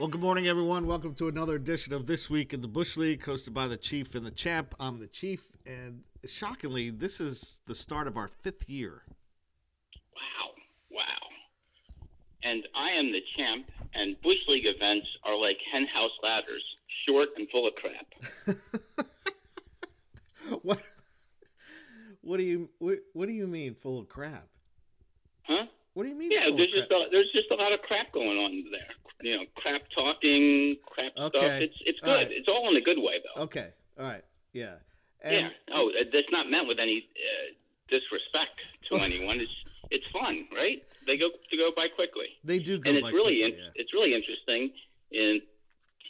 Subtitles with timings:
[0.00, 0.86] Well, good morning, everyone.
[0.86, 4.14] Welcome to another edition of This Week in the Bush League, hosted by the Chief
[4.14, 4.74] and the Champ.
[4.80, 9.02] I'm the Chief, and shockingly, this is the start of our fifth year.
[10.16, 10.52] Wow,
[10.90, 11.28] wow.
[12.42, 16.64] And I am the champ, and Bush League events are like henhouse ladders,
[17.06, 18.56] short and full of crap.
[20.62, 20.80] what?
[22.22, 24.46] What do you what, what do you mean full of crap?
[25.42, 25.66] Huh?
[25.92, 26.30] What do you mean?
[26.30, 27.00] Yeah, full of there's just crap?
[27.06, 28.94] a, there's just a lot of crap going on there.
[29.22, 31.32] You know, crap talking, crap stuff.
[31.60, 32.08] It's it's good.
[32.10, 32.28] right.
[32.30, 33.42] It's all in a good way though.
[33.44, 34.74] Okay, all right, yeah,
[35.22, 35.74] and yeah.
[35.74, 37.52] Oh, that's not meant with any uh,
[37.88, 38.56] disrespect
[38.90, 39.40] to anyone.
[39.40, 39.52] It's
[39.90, 40.82] it's fun, right?
[41.06, 42.28] They go to go by quickly.
[42.44, 44.70] they do go and it's really quickly, in, it's really interesting
[45.10, 45.40] in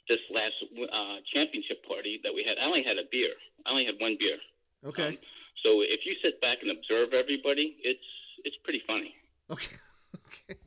[0.09, 0.55] this last
[0.93, 2.59] uh, championship party that we had.
[2.59, 3.31] I only had a beer.
[3.65, 4.37] I only had one beer.
[4.85, 5.19] Okay, Um,
[5.63, 8.05] so if you sit back and observe everybody, it's
[8.45, 9.15] it's pretty funny.
[9.51, 9.77] okay,
[10.27, 10.60] okay.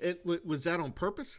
[0.00, 1.38] It wa- was that on purpose?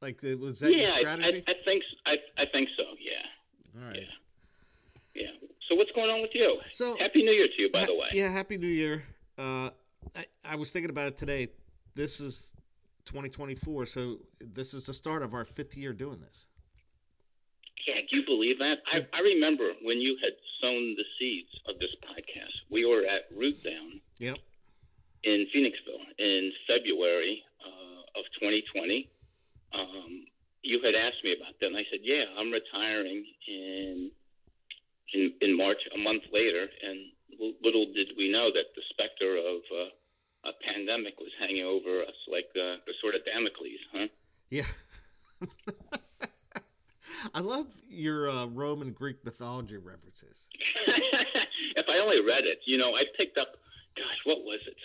[0.00, 1.42] Like, it- was that your yeah, I, I.
[1.46, 2.84] I think I, I think so.
[3.00, 3.96] Yeah, all right.
[5.14, 5.48] yeah, yeah.
[5.68, 6.58] So what's going on with you?
[6.70, 8.08] So Happy New Year to you, by Ha- the way.
[8.12, 9.02] Yeah, happy New Year.
[9.36, 9.70] Uh,
[10.16, 11.48] I, I was thinking about it today.
[11.94, 12.52] This is
[13.06, 16.46] 2024, so this is the start of our fifth year doing this.
[17.86, 18.78] Yeah, do you believe that?
[18.92, 22.52] I, I remember when you had sown the seeds of this podcast.
[22.70, 24.36] We were at Root Down Yep.
[25.28, 29.10] In Phoenixville in February uh, of 2020.
[29.74, 30.24] Um,
[30.62, 34.10] you had asked me about that, and I said, "Yeah, I'm retiring in
[35.12, 37.12] in, in March, a month later." And
[37.62, 42.16] little did we know that the specter of uh, a pandemic was hanging over us,
[42.30, 44.08] like uh, the sword of Damocles, huh?
[44.50, 44.70] Yeah.
[47.34, 50.38] I love your uh, Roman Greek mythology references.
[51.76, 53.48] if I only read it, you know, I picked up.
[53.96, 54.76] Gosh, what was it?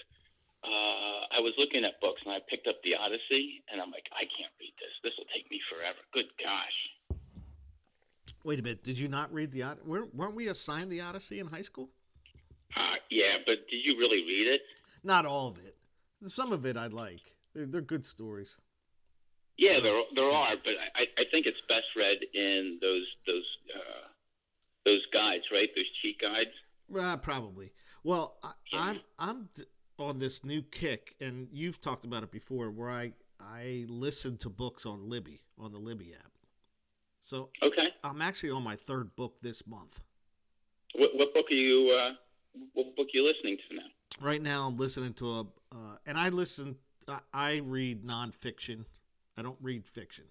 [0.64, 4.08] Uh, I was looking at books and I picked up the Odyssey, and I'm like,
[4.14, 4.94] I can't read this.
[5.04, 6.00] This will take me forever.
[6.14, 7.20] Good gosh.
[8.44, 8.84] Wait a minute.
[8.84, 9.86] Did you not read the Odyssey?
[9.86, 11.90] Weren't we assigned the Odyssey in high school?
[12.76, 14.62] Uh, yeah, but did you really read it?
[15.04, 15.76] Not all of it.
[16.28, 17.22] Some of it I like.
[17.54, 18.56] They're, they're good stories.
[19.58, 23.46] Yeah, there there are, but I, I think it's best read in those those
[23.76, 24.08] uh,
[24.86, 25.70] those guides, right?
[25.76, 26.50] Those cheat guides.
[26.98, 27.72] Uh, probably.
[28.04, 28.54] Well, I.
[28.74, 29.50] I'm I'm
[30.00, 34.50] on this new kick, and you've talked about it before, where I I listen to
[34.50, 36.32] books on Libby on the Libby app.
[37.22, 37.88] So Okay.
[38.04, 40.02] I'm actually on my third book this month.
[40.96, 41.92] What, what book are you?
[41.92, 42.14] Uh,
[42.74, 43.82] what book are you listening to now?
[44.22, 46.78] Right now, I'm listening to a, uh, and I listen.
[47.08, 48.86] I, I read nonfiction.
[49.38, 50.26] I don't read fiction.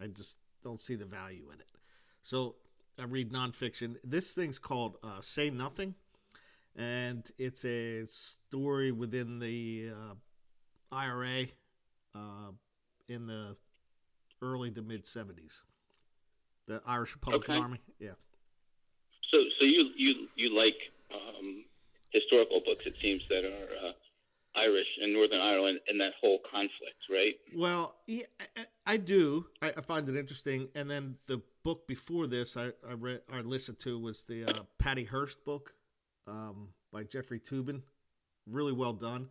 [0.00, 1.66] I just don't see the value in it.
[2.22, 2.56] So
[2.98, 3.96] I read nonfiction.
[4.04, 5.94] This thing's called uh, "Say Nothing,"
[6.76, 10.14] and it's a story within the uh,
[10.94, 11.46] IRA
[12.14, 12.50] uh,
[13.08, 13.56] in the
[14.42, 15.52] early to mid '70s.
[16.66, 17.62] The Irish Republican Okay.
[17.62, 17.80] Army.
[17.98, 18.10] Yeah.
[19.30, 20.76] So so you you you like
[21.14, 21.64] um,
[22.10, 22.84] historical books?
[22.86, 23.88] It seems that are.
[23.88, 23.92] Uh,
[24.56, 27.34] Irish and Northern Ireland and that whole conflict, right?
[27.56, 28.26] Well, yeah,
[28.56, 29.46] I, I do.
[29.60, 30.68] I, I find it interesting.
[30.76, 34.62] And then the book before this, I, I read, I listened to was the uh,
[34.78, 35.72] Patty Hearst book
[36.26, 37.82] um, by Jeffrey Toobin.
[38.46, 39.28] Really well done.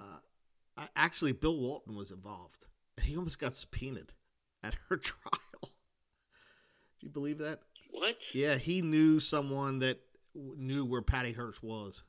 [0.00, 2.66] Uh, actually, Bill Walton was involved.
[3.00, 4.12] He almost got subpoenaed
[4.62, 5.40] at her trial.
[5.62, 7.60] Do you believe that?
[7.90, 8.16] What?
[8.34, 10.00] Yeah, he knew someone that
[10.34, 12.02] knew where Patty Hearst was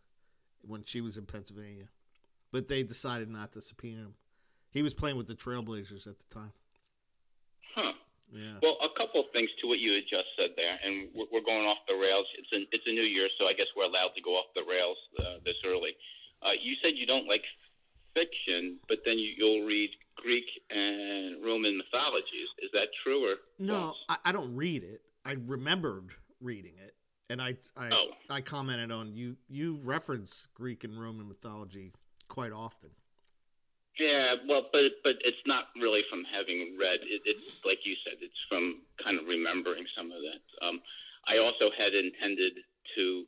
[0.62, 1.88] when she was in Pennsylvania,
[2.52, 4.14] but they decided not to subpoena him.
[4.72, 6.52] He was playing with the Trailblazers at the time.
[7.74, 7.94] Huh.
[8.34, 8.60] Yeah.
[8.62, 11.46] Well, a couple of things to what you had just said there, and we're, we're
[11.46, 12.26] going off the rails.
[12.38, 14.64] It's a, it's a new year, so I guess we're allowed to go off the
[14.68, 15.96] rails uh, this early.
[16.44, 17.44] Uh, you said you don't like
[18.14, 22.48] fiction, but then you, you'll read Greek and Roman mythologies.
[22.60, 23.94] Is that true or No.
[24.10, 25.02] I, I don't read it.
[25.26, 26.10] I remembered
[26.42, 26.96] reading it,
[27.30, 28.08] and I I, Oh.
[28.30, 29.36] I commented on you.
[29.50, 31.94] You reference Greek and Roman mythology
[32.28, 32.90] quite often.
[34.00, 37.02] Yeah, well, but but it's not really from having read.
[37.02, 40.44] It, it's like you said, it's from kind of remembering some of that.
[40.66, 40.82] Um,
[41.28, 42.54] I also had intended
[42.96, 43.26] to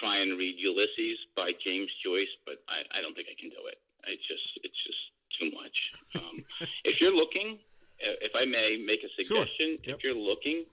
[0.00, 3.66] try and read Ulysses by James Joyce, but I, I don't think I can do
[3.66, 3.78] it.
[4.06, 5.02] It's just it's just
[5.38, 5.76] too much.
[6.22, 6.36] Um,
[6.84, 7.58] if you're looking,
[7.98, 9.42] uh, if I may make a Sure.
[9.42, 9.96] suggestion, Yep.
[9.96, 10.64] if you're looking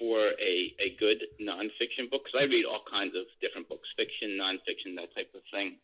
[0.00, 4.40] for a, a good nonfiction book, because I read all kinds of different books, fiction,
[4.40, 5.76] nonfiction, that type of thing.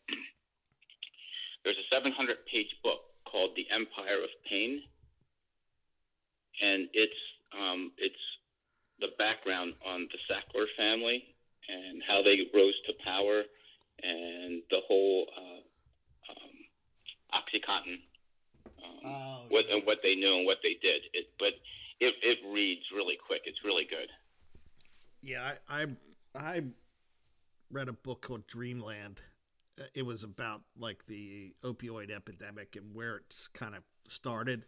[1.67, 4.79] There's a 700 page book called The Empire of Pain,
[6.63, 7.19] and it's
[7.51, 8.15] um, it's
[9.01, 11.25] the background on the Sackler family
[11.67, 13.43] and how they rose to power
[14.01, 16.55] and the whole uh, um,
[17.35, 17.99] OxyContin
[18.81, 19.75] um, Oh, what yeah.
[19.75, 21.01] and what they knew and what they did.
[21.11, 21.51] It, but
[21.99, 23.41] it it reads really quick.
[23.43, 24.07] It's really good.
[25.21, 25.85] Yeah, I, I
[26.33, 26.63] I
[27.69, 29.21] read a book called Dreamland.
[29.93, 34.65] It was about like the opioid epidemic and where it's kind of started.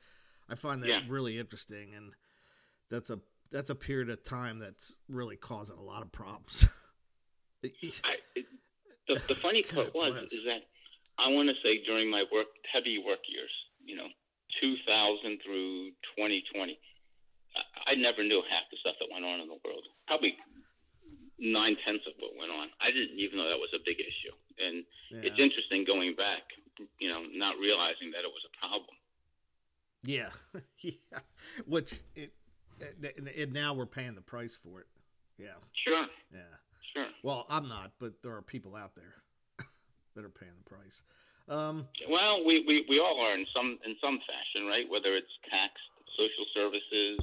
[0.50, 1.02] I find that Yeah.
[1.08, 2.14] really interesting, and
[2.90, 3.20] that's a
[3.52, 6.68] that's a period of time that's really causing a lot of problems.
[7.64, 8.46] I, it,
[9.08, 10.32] the, the funny part was bless.
[10.32, 10.64] is that
[11.18, 13.52] I want to say during my work heavy work years,
[13.84, 14.08] you know,
[14.62, 16.80] 2000 through 2020,
[17.58, 19.84] I, I never knew half the stuff that went on in the world.
[20.08, 20.38] Probably
[21.40, 22.68] nine tenths of what went on.
[22.82, 24.84] I didn't even know that was a big issue, and
[25.24, 26.44] it's interesting going back,
[27.00, 28.96] you know, not realizing that it was a problem.
[30.04, 30.30] yeah,
[30.82, 31.20] yeah.
[31.66, 32.32] Which it,
[32.80, 34.88] it now we're paying the price for it.
[35.38, 35.56] Yeah,
[35.86, 36.40] Sure, yeah.
[36.94, 37.08] sure.
[37.24, 39.16] Well, I'm not, but there are people out there
[40.16, 41.02] that are paying the price.
[41.48, 44.86] Um, Well, we, we, we all are in some in some fashion, right?
[44.90, 45.74] Whether it's tax,
[46.18, 47.20] social services,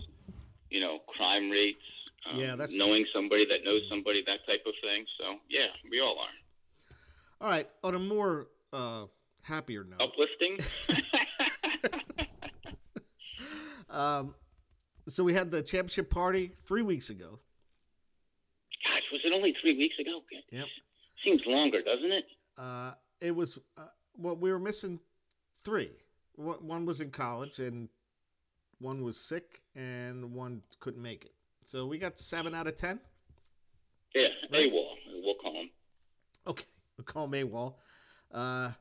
[0.71, 1.85] you know, crime rates,
[2.31, 5.05] um, Yeah, that's- knowing somebody that knows somebody, that type of thing.
[5.19, 6.35] So yeah, we all are.
[7.41, 7.69] all right.
[7.85, 9.07] On a more uh,
[9.43, 10.59] happier note, Uplifting.
[13.91, 14.35] um,
[15.09, 17.39] so we had the championship party three weeks ago.
[18.85, 20.21] Gosh, was it only three weeks ago?
[20.51, 20.67] Yep.
[21.25, 22.25] Seems longer, doesn't it?
[22.59, 23.83] Uh, it was uh,
[24.17, 25.01] well, we were missing
[25.65, 25.91] three.
[26.37, 27.89] One one was in college, and
[28.79, 31.33] one was sick, and one couldn't make it.
[31.67, 33.01] So we got seven out of ten.
[34.15, 34.73] Yeah, Right.
[34.73, 35.71] AWOL, we'll call him.
[36.47, 36.65] Okay,
[36.97, 37.75] we'll call Maywall.
[38.33, 38.75] Uh, I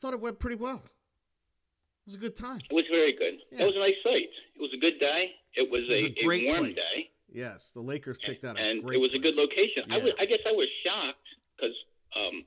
[0.00, 0.76] thought it went pretty well.
[0.76, 2.60] It was a good time.
[2.70, 3.34] It was very good.
[3.50, 3.62] Yeah.
[3.62, 4.30] It was a nice site.
[4.56, 5.32] It was a good day.
[5.54, 6.76] It was, It was a, a great warm place.
[6.76, 7.10] day.
[7.32, 8.96] Yes, the Lakers picked out a and great.
[8.96, 9.48] it was a good place.
[9.50, 9.90] location.
[9.90, 11.26] I, was, I guess I was shocked
[11.56, 11.74] because
[12.16, 12.44] um,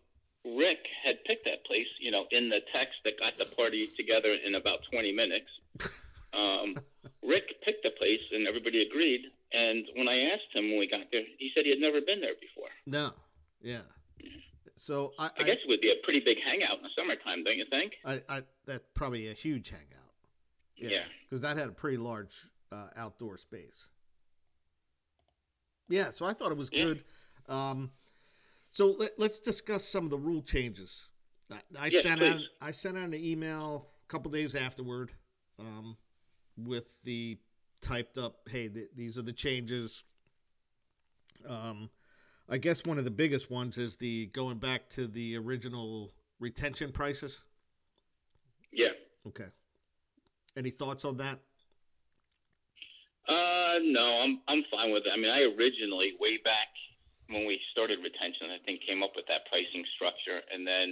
[0.57, 4.33] Rick had picked that place, you know, in the text that got the party together
[4.45, 5.49] in about 20 minutes.
[6.35, 6.75] Um,
[7.23, 9.21] Rick picked the place, and everybody agreed.
[9.53, 12.19] And when I asked him when we got there, he said he had never been
[12.21, 12.69] there before.
[12.85, 13.11] No,
[13.61, 13.81] yeah.
[14.77, 17.55] So I, I guess it would be a pretty big hangout in the summertime, don't
[17.57, 17.93] you think?
[18.03, 19.89] I, I, that's probably a huge hangout.
[20.75, 21.03] Yeah.
[21.29, 22.33] because that had a pretty large
[22.71, 23.87] uh, outdoor space.
[25.87, 26.83] Yeah, so I thought it was Yeah.
[26.85, 27.03] good.
[27.47, 27.91] Um,
[28.71, 31.07] so let, let's discuss some of the rule changes.
[31.49, 32.41] I, I Yes, sent out.
[32.59, 35.11] I sent out an email a couple days afterward
[35.59, 35.95] um,
[36.57, 37.37] with the
[37.81, 40.03] typed up, "Hey, th- these are the changes."
[41.47, 41.89] Um,
[42.47, 46.91] I guess one of the biggest ones is the going back to the original retention
[46.91, 47.43] prices.
[48.71, 48.93] Yeah.
[49.27, 49.47] Okay.
[50.55, 51.39] Any thoughts on that?
[53.27, 55.11] Uh, no, I'm I'm fine with it.
[55.11, 56.69] I mean, I originally, way back
[57.27, 60.91] when we started retention, I think came up with that pricing structure, and then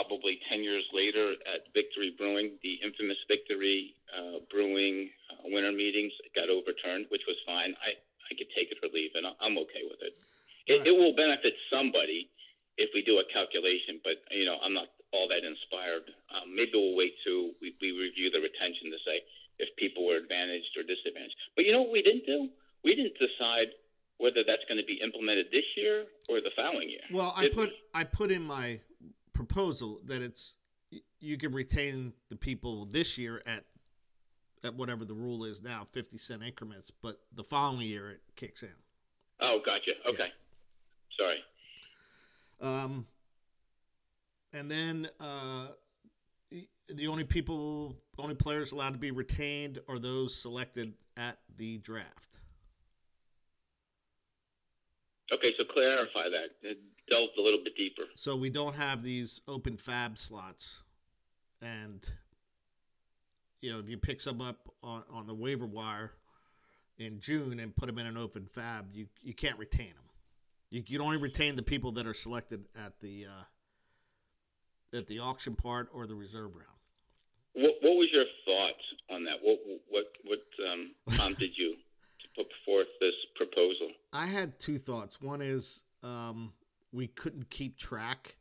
[0.00, 6.12] probably ten years later at Victory Brewing, the infamous Victory uh, Brewing uh, winter meetings
[6.36, 7.72] got overturned, which was fine.
[7.80, 7.96] I
[8.28, 10.12] I could take it or leave, and I- I'm okay with it.
[10.66, 10.86] It, Right.
[10.90, 12.28] it will benefit somebody
[12.76, 16.10] if we do a calculation, but you know, I'm not all that inspired.
[16.34, 19.22] Um, maybe we'll wait till we, we review the retention to say
[19.62, 21.36] if people were advantaged or disadvantaged.
[21.54, 22.50] But you know what we didn't do?
[22.84, 23.68] We didn't decide
[24.18, 27.06] whether that's going to be implemented this year or the following year.
[27.12, 27.70] Well, I put?
[27.94, 28.80] I put in my
[29.36, 30.54] proposal that it's
[31.20, 33.64] you can retain the people this year at
[34.64, 38.62] at whatever the rule is now, fifty cent increments, but the following year it kicks
[38.62, 38.74] in.
[39.40, 39.92] Oh, gotcha.
[40.08, 40.28] Okay.
[41.18, 41.38] Sorry.
[42.60, 43.06] Um,
[44.52, 45.68] and then uh,
[46.88, 52.38] the only people, only players allowed to be retained are those selected at the draft.
[55.32, 56.76] Okay, so clarify that.
[57.10, 58.02] Uh, Delve a little bit deeper.
[58.14, 60.76] So we don't have these open fab slots,
[61.60, 62.06] and
[63.60, 66.12] you know if you pick some up on, on the waiver wire
[66.98, 70.04] in June and put them in an open fab, you you can't retain them.
[70.70, 75.54] You you only retain the people that are selected at the uh, at the auction
[75.54, 76.66] part or the reserve round.
[77.54, 79.36] What, what was your thoughts on that?
[79.42, 79.58] What
[79.90, 80.40] what what
[80.72, 83.90] um, prompted you to put forth this proposal?
[84.12, 85.20] I had two thoughts.
[85.20, 86.52] One is um,
[86.92, 88.36] we couldn't keep track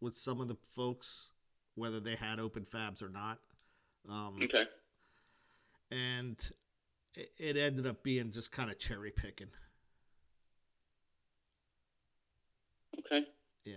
[0.00, 1.28] with some of the folks
[1.74, 3.38] whether they had open fabs or not.
[4.08, 4.64] Um, Okay.
[5.90, 6.36] and
[7.14, 9.48] it, it ended up being just kind of cherry picking.
[12.98, 13.20] Okay.
[13.64, 13.76] Yeah.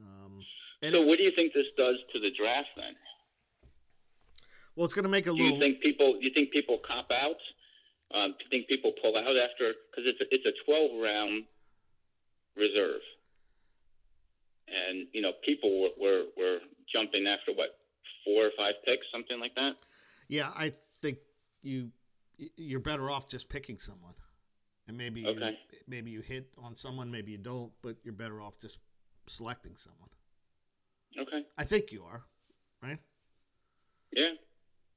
[0.00, 0.42] Um,
[0.82, 2.96] So, it- what do you think this does to the draft then?
[4.74, 5.52] well, it's going to make a Do little.
[5.54, 6.18] you think people?
[6.20, 7.40] You think people cop out?
[8.12, 9.72] Um, do you think people pull out after?
[9.90, 11.44] Because it's a, it's a twelve round
[12.56, 13.00] reserve,
[14.68, 16.58] and you know people were, were were
[16.92, 17.78] jump in after what
[18.24, 19.72] four or five picks, something like that.
[20.28, 20.72] Yeah, I
[21.02, 21.18] think
[21.62, 21.90] you
[22.56, 24.14] you're better off just picking someone,
[24.88, 25.34] and maybe you,
[25.86, 28.78] maybe you hit on someone, maybe you don't, but you're better off just
[29.26, 30.10] selecting someone.
[31.18, 31.46] Okay.
[31.56, 32.22] I think you are,
[32.82, 32.98] right?
[34.12, 34.32] Yeah.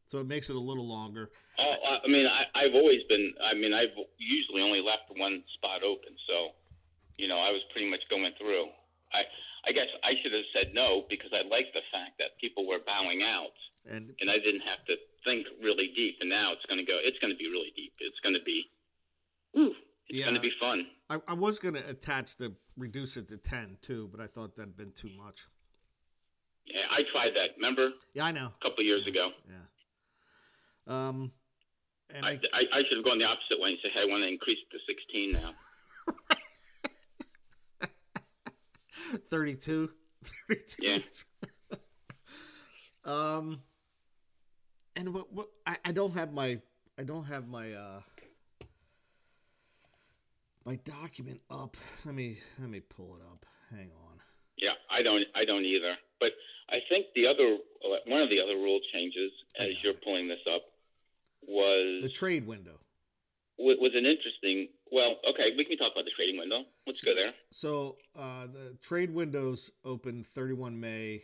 [0.09, 1.29] So it makes it a little longer.
[1.59, 3.31] Oh, I I mean, I, I've always been.
[3.43, 6.49] I mean, I've usually only left one spot open, so
[7.19, 8.67] you know, I was pretty much going through.
[9.11, 9.21] I,
[9.67, 12.79] I guess I should have said no because I liked the fact that people were
[12.85, 13.51] bowing out,
[13.89, 14.95] And and I didn't have to
[15.25, 16.15] think really deep.
[16.21, 16.95] And now it's going to go.
[17.03, 17.93] It's going to be really deep.
[17.99, 18.71] It's going to be.
[19.53, 19.75] Woo,
[20.07, 20.25] it's Yeah.
[20.25, 20.87] going to be fun.
[21.09, 24.55] I, I was going to attach the reduce it to ten too, but I thought
[24.55, 25.43] that'd been too much.
[26.65, 27.57] Yeah, I tried that.
[27.57, 28.53] Remember Yeah, I know.
[28.55, 29.31] a couple of years ago.
[29.49, 29.65] Yeah.
[30.87, 31.31] Um,
[32.13, 34.05] and I, I, I, I should have gone the opposite way and said, "Hey, I
[34.05, 35.51] want to increase it to 16 now."
[39.17, 39.89] 32.
[40.49, 40.81] 32.
[40.81, 40.97] Yeah.
[43.05, 43.61] um,
[44.95, 46.59] and what, what I, I don't have my
[46.97, 48.01] I don't have my uh
[50.65, 51.77] my document up.
[52.05, 53.45] Let me let me pull it up.
[53.71, 54.19] Hang on.
[54.57, 55.23] Yeah, I don't.
[55.35, 55.95] I don't either.
[56.19, 56.31] But
[56.69, 57.57] I think the other
[58.05, 60.63] one of the other rule changes, as you're pulling this up,
[61.47, 62.79] was The trade window.
[63.59, 64.69] Wa- was an interesting.
[64.91, 66.63] Well, okay, we can talk about the trading window.
[66.87, 67.33] Let's go there.
[67.51, 71.23] So uh, the trade windows open 31 May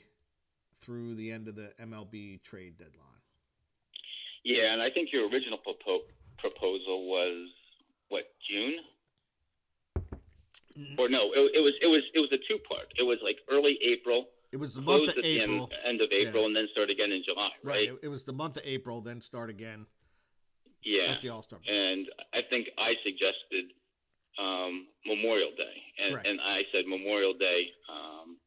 [0.81, 3.01] through the end of the MLB trade deadline.
[4.43, 6.05] Yeah, and I think your original propo-
[6.37, 7.49] proposal was
[8.09, 8.75] what June,
[10.99, 11.31] or no?
[11.33, 12.93] It, it was it was it was a two part.
[12.99, 15.69] It was like early April, It was the month of April.
[15.83, 16.47] end, end of April, Yeah.
[16.47, 17.49] and then start again in July.
[17.63, 17.73] Right.
[17.73, 17.89] Right?
[17.89, 19.87] It, it was the month of April, then start again
[20.85, 21.11] Yeah.
[21.13, 21.59] at the All Star.
[21.67, 23.73] and I think I suggested
[24.39, 28.37] um, Memorial Day, and, and I said Memorial Day um,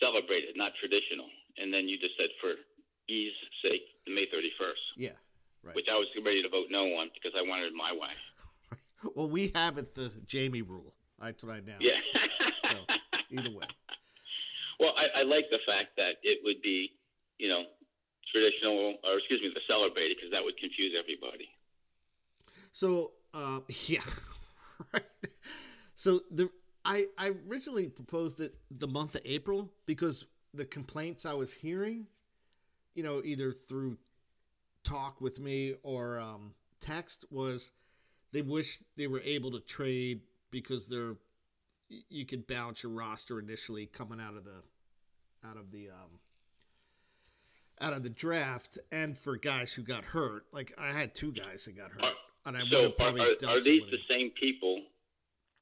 [0.00, 1.26] celebrated, not traditional.
[1.58, 2.52] And then you just said for
[3.08, 5.10] ease sake, May 31st, Yeah.
[5.64, 5.74] Right.
[5.74, 8.12] which I was ready to vote no on because I wanted my way.
[9.14, 10.94] Well, we have it the Jamie rule.
[11.20, 11.76] That's what I now.
[11.80, 12.00] Yeah.
[12.64, 12.78] So
[13.30, 13.66] either way.
[14.80, 16.90] well, I, I like the fact that it would be,
[17.38, 17.64] you know,
[18.36, 21.48] traditional, or excuse me, the celebrated, because that would confuse everybody.
[22.72, 24.04] So uh, yeah.
[25.96, 26.50] So the
[26.84, 32.06] I I originally proposed it the month of April because the complaints I was hearing,
[32.94, 33.96] you know, either through
[34.84, 37.72] talk with me or um, text was
[38.32, 41.16] they wish they were able to trade because they're
[41.88, 44.62] you could bounce your roster initially coming out of the
[45.48, 46.20] out of the um
[47.80, 51.64] out of the draft and for guys who got hurt like i had two guys
[51.64, 52.12] that got hurt Are-
[52.46, 54.82] and i would have probably are, are these the same people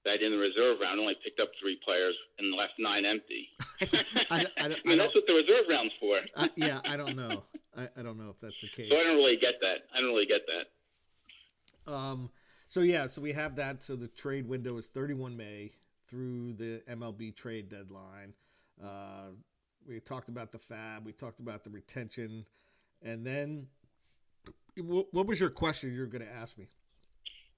[0.05, 3.49] that in the reserve round only picked up three players and left nine empty?
[3.81, 6.21] I, I, I I mean, that's what the reserve round's for.
[6.37, 7.43] I, yeah i don't know
[7.77, 9.79] I, I don't know if that's the case So I don't really get that.
[9.95, 11.93] I don't really get that.
[11.93, 12.31] Um,
[12.69, 13.83] so yeah, so we have that.
[13.83, 15.73] So the trade window is 31 May
[16.09, 18.35] through the MLB trade deadline.
[18.83, 19.31] Uh,
[19.89, 21.05] we talked about the fab.
[21.05, 22.47] We talked about the retention,
[23.03, 23.67] and then
[24.77, 26.67] what, was your question you're going to ask me?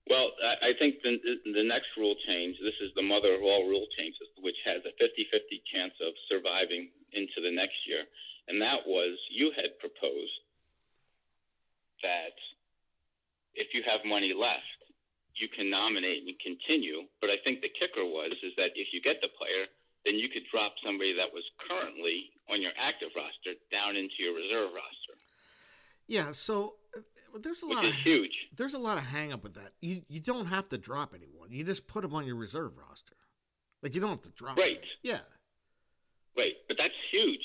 [0.08, 1.18] Well, I, I think the,
[1.50, 4.94] the next rule change, this is the mother of all rule changes, which has a
[4.94, 8.04] 50 50 chance of surviving into the next year.
[8.46, 10.38] And that was you had proposed
[12.06, 12.36] that
[13.58, 14.78] if you have money left,
[15.34, 17.08] you can nominate and continue.
[17.18, 19.66] But I think the kicker was is that if you get the player,
[20.06, 24.34] then you could drop somebody that was currently on your active roster down into your
[24.34, 25.20] reserve roster,
[26.06, 27.00] Yeah, so uh,
[27.42, 28.32] there's a which lot of huge.
[28.56, 29.72] there's a lot of hang up with that.
[29.80, 31.50] You you don't have to drop anyone.
[31.50, 33.16] You just put them on your reserve roster.
[33.82, 34.56] Like you don't have to drop.
[34.56, 34.80] Right.
[34.80, 34.88] them.
[35.02, 35.18] Yeah.
[36.36, 36.54] Right.
[36.68, 37.44] But that's huge.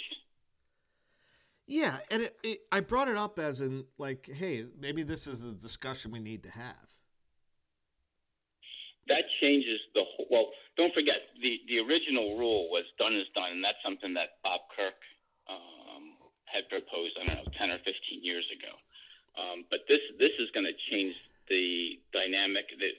[1.68, 5.44] Yeah, and it, it, I brought it up as in like, hey, maybe this is
[5.44, 6.76] a discussion we need to have.
[9.12, 10.28] That changes the whole.
[10.32, 10.48] Well,
[10.80, 14.64] don't forget the the original rule was done is done, and that's something that Bob
[14.72, 14.96] Kirk
[15.52, 16.16] um,
[16.48, 17.20] had proposed.
[17.20, 18.72] I don't know, ten or fifteen years ago.
[19.36, 21.12] Um, but this this is going to change
[21.52, 22.72] the dynamic.
[22.80, 22.96] That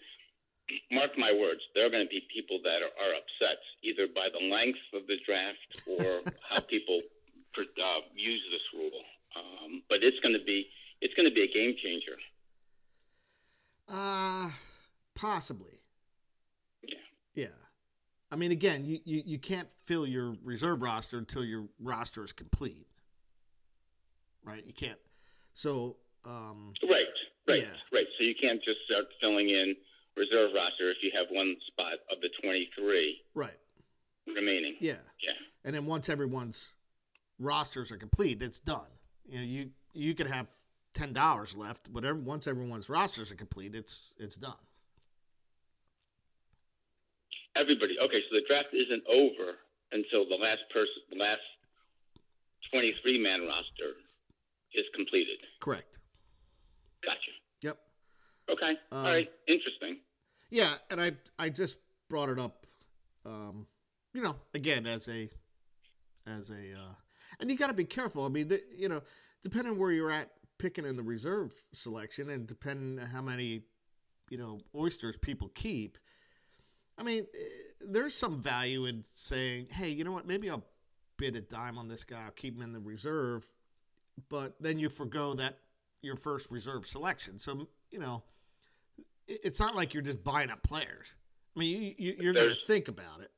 [0.93, 4.29] mark my words, there are going to be people that are, are upset either by
[4.29, 7.01] the length of the draft or how people
[7.57, 9.01] pr- uh, use this rule.
[9.33, 10.69] Um, but it's going to be
[11.01, 12.21] it's going to be a game changer.
[13.89, 14.53] Uh
[15.15, 15.82] possibly.
[17.35, 17.47] Yeah.
[18.31, 22.33] I mean, again, you, you, you can't fill your reserve roster until your roster is
[22.33, 22.87] complete.
[24.45, 24.65] Right?
[24.67, 24.99] You can't.
[25.55, 27.05] So, um, Right,
[27.47, 27.73] right, Yeah.
[27.93, 28.07] right.
[28.19, 29.75] So you can't just start filling in
[30.17, 33.51] reserve roster if you have one spot of the 23 right.
[34.27, 34.77] remaining.
[34.81, 34.97] Yeah.
[35.23, 35.33] Yeah,
[35.65, 36.69] And then once everyone's
[37.39, 38.87] rosters are complete, it's done.
[39.27, 40.47] You know, you you could have
[40.95, 42.19] ten dollars left, whatever.
[42.19, 44.57] Once everyone's rosters are complete, it's it's done.
[47.57, 47.97] Everybody.
[48.03, 49.59] Okay, so the draft isn't over
[49.93, 51.43] until the last person, the last
[52.71, 53.97] twenty-three man roster
[54.75, 55.39] is completed.
[55.61, 55.99] Correct.
[57.05, 57.31] Gotcha.
[57.63, 57.79] Yep.
[58.51, 58.71] Okay.
[58.91, 59.31] Um, All right.
[59.47, 59.99] Interesting.
[60.51, 61.77] Yeah, and I I just
[62.09, 62.67] brought it up,
[63.27, 63.67] um,
[64.15, 65.29] you know, again as a
[66.27, 66.95] as a uh,
[67.41, 68.25] and you got to be careful.
[68.25, 69.03] I mean, the, you know,
[69.43, 73.63] depending where you're at picking in the reserve selection, and depending on how many
[74.31, 75.99] you know oysters people keep.
[76.99, 77.45] I mean, eh,
[77.81, 80.27] there's some value in saying, hey, you know what?
[80.27, 80.65] Maybe I'll
[81.17, 82.23] bid a dime on this guy.
[82.25, 83.49] I'll keep him in the reserve,
[84.29, 85.59] but then you forego that
[86.03, 87.39] your first reserve selection.
[87.39, 88.23] So you know,
[89.27, 91.15] it's not like you're just buying up players.
[91.57, 93.31] I mean, you, you, you're going to think about it.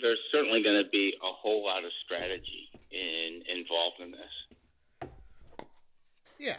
[0.00, 5.10] There's certainly going to be a whole lot of strategy in involved in this.
[6.38, 6.56] Yeah,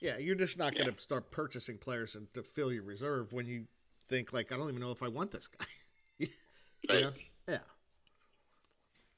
[0.00, 0.18] yeah.
[0.18, 3.64] You're just not going to start purchasing players and to fill your reserve when you
[4.08, 5.66] think like, I don't even know if I want this guy.
[6.86, 7.00] Right.
[7.00, 7.12] know?
[7.48, 7.58] Yeah.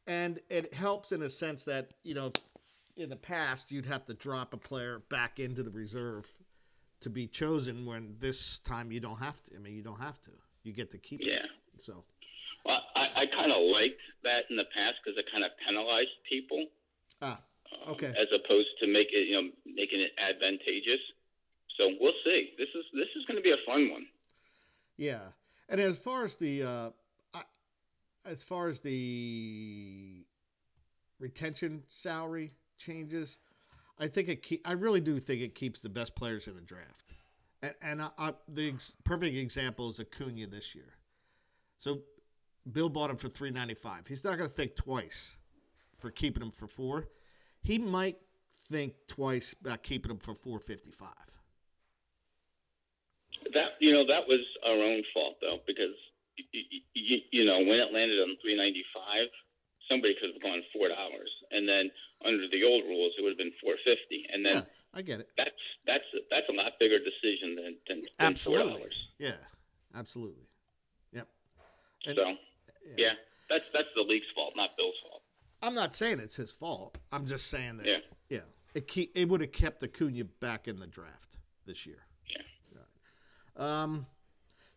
[0.07, 2.31] And it helps in a sense that you know,
[2.97, 6.33] in the past you'd have to drop a player back into the reserve
[7.01, 7.85] to be chosen.
[7.85, 9.57] When this time you don't have to.
[9.57, 10.31] I mean, you don't have to.
[10.63, 11.27] You get to keep it.
[11.27, 11.47] Yeah.
[11.79, 12.05] So
[12.65, 16.15] Well, I, I kind of liked that in the past because it kind of penalized
[16.31, 16.67] people.
[17.21, 18.07] ah, um, Okay.
[18.15, 21.03] As opposed to make it, you know, making it advantageous.
[21.77, 22.55] So we'll see.
[22.59, 24.07] This is this is going to be a fun one.
[24.97, 25.21] Yeah,
[25.69, 26.91] and as far as the uh,
[27.35, 27.43] I,
[28.25, 30.25] as far as the
[31.19, 33.39] retention salary changes,
[33.99, 34.43] I think it.
[34.43, 37.13] Keep, I really do think it keeps the best players in the draft,
[37.63, 40.95] and, and I, I, the ex- perfect example is Acuna this year.
[41.79, 42.01] So,
[42.73, 44.07] Bill bought him for three ninety five.
[44.07, 45.37] He's not going to think twice
[45.99, 47.09] for keeping him for four.
[47.63, 48.17] He might
[48.71, 51.11] think twice about keeping him for four fifty five.
[53.55, 55.95] That you know that was our own fault though because
[56.37, 59.29] you, you, you know when it landed on 395,
[59.89, 61.91] somebody could have gone four dollars, and then
[62.25, 64.63] under the old rules it would have been 450, and then Yeah,
[64.95, 65.29] I get it.
[65.37, 68.27] that's that's that's a lot bigger decision than than, than four
[68.59, 68.73] Absolutely.
[68.73, 68.97] dollars.
[69.19, 69.41] Yeah,
[69.95, 70.49] absolutely.
[71.13, 71.29] Yep.
[72.07, 72.25] And- So
[72.97, 73.15] yeah,
[73.49, 75.23] that's that's the league's fault, not Bill's fault.
[75.63, 76.99] I'm not saying it's his fault.
[77.13, 77.99] I'm just saying that Yeah.
[78.29, 82.06] yeah, it keep, it would have kept Acuna back in the draft this year.
[83.57, 84.07] Um.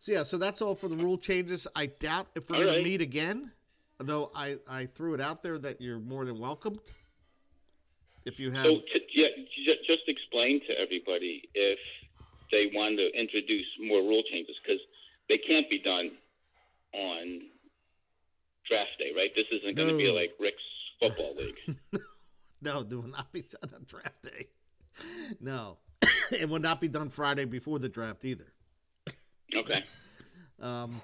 [0.00, 1.66] So yeah, so that's all for the rule changes.
[1.76, 2.82] I doubt if we're All going right.
[2.84, 3.52] to meet again,
[3.98, 4.30] though.
[4.34, 6.80] I I threw it out there that you're more than welcome.
[8.24, 9.28] If you have, So t- yeah,
[9.66, 11.78] j- just explain to everybody if
[12.52, 14.80] they want to introduce more rule changes because
[15.28, 16.10] they can't be done
[16.92, 17.40] on
[18.68, 19.30] draft day, right?
[19.34, 20.62] This isn't going to be like Rick's
[21.00, 21.76] football league.
[22.62, 24.48] no, it will not be done on draft day.
[25.40, 25.78] No,
[26.30, 28.52] it will not be done Friday before the draft either.
[29.54, 29.84] Okay.
[30.60, 31.00] Um,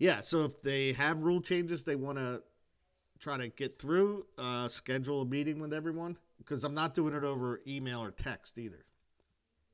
[0.00, 2.42] yeah, so if they have rule changes they want to
[3.20, 7.22] try to get through, uh, schedule a meeting with everyone because I'm not doing it
[7.22, 8.84] over email or text either.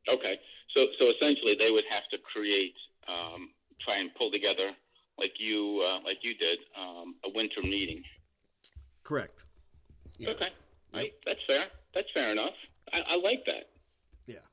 [0.08, 0.38] Okay.
[0.74, 2.74] So so essentially, they would have to create,
[3.08, 4.70] um, try and pull together,
[5.18, 8.02] like you uh, like you did, um, a winter meeting.
[9.02, 9.44] Correct.
[10.18, 10.30] Yeah.
[10.30, 10.48] Okay.
[10.92, 11.12] Right.
[11.24, 11.66] That's fair.
[11.94, 12.54] That's fair enough.
[12.92, 13.70] I, I like that.
[14.26, 14.44] Yeah.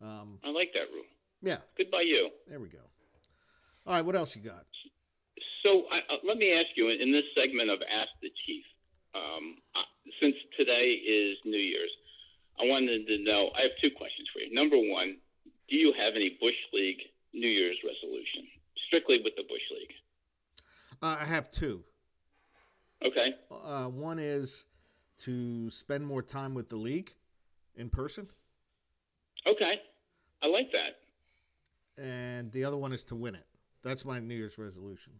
[0.00, 1.04] Um, I like that rule.
[1.42, 1.58] Yeah.
[1.76, 2.30] Good by you.
[2.48, 2.78] There we go.
[3.86, 4.04] All right.
[4.04, 4.66] What else you got?
[5.62, 8.64] So I, uh, let me ask you in, this segment of Ask the Chief,
[9.14, 9.84] um, uh,
[10.20, 11.90] since today is New Year's,
[12.58, 13.50] I wanted to know.
[13.56, 14.54] I have two questions for you.
[14.54, 15.16] Number one,
[15.68, 17.00] do you have any Bush League
[17.34, 18.48] New Year's resolution,
[18.86, 19.92] strictly with the Bush League?
[21.02, 21.82] Uh, I have two.
[23.04, 23.34] Okay.
[23.50, 24.64] Uh, one is
[25.24, 27.12] to spend more time with the league
[27.76, 28.28] in person,
[29.46, 29.80] Okay.
[30.42, 30.99] I like that.
[32.00, 33.46] And the other one is to win it.
[33.82, 35.12] That's my New Year's resolution.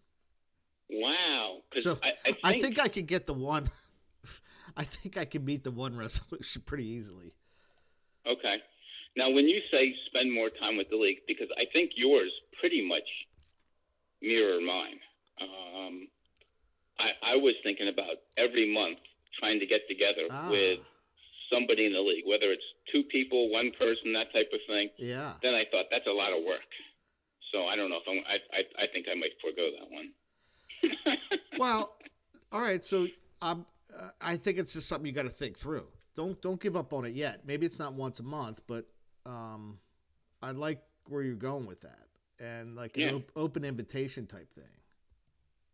[0.90, 1.58] Wow.
[1.80, 3.70] So I, I, think, I think I could get the one.
[4.76, 7.32] I think I could meet the one resolution pretty easily.
[8.26, 8.56] Okay.
[9.16, 12.86] Now, when you say spend more time with the league, because I think yours pretty
[12.86, 13.08] much
[14.22, 14.98] mirror mine.
[15.40, 16.08] Um,
[16.98, 18.98] I, I was thinking about every month
[19.38, 20.50] trying to get together Ah.
[20.50, 20.80] with
[21.52, 24.88] somebody in the league, whether it's two people, one person, that type of thing.
[24.96, 25.34] Yeah.
[25.42, 26.64] Then I thought that's a lot of work.
[27.52, 28.22] So I don't know if I'm.
[28.26, 30.10] I I, I think I might forego that one.
[31.58, 31.94] Well,
[32.52, 32.82] all right.
[32.82, 33.06] So
[33.42, 35.86] um, uh, I think it's just something you got to think through.
[36.16, 37.42] Don't don't give up on it yet.
[37.44, 38.86] Maybe it's not once a month, but
[39.26, 39.78] um,
[40.42, 42.06] I like where you're going with that,
[42.38, 44.64] and like an op- open invitation type thing.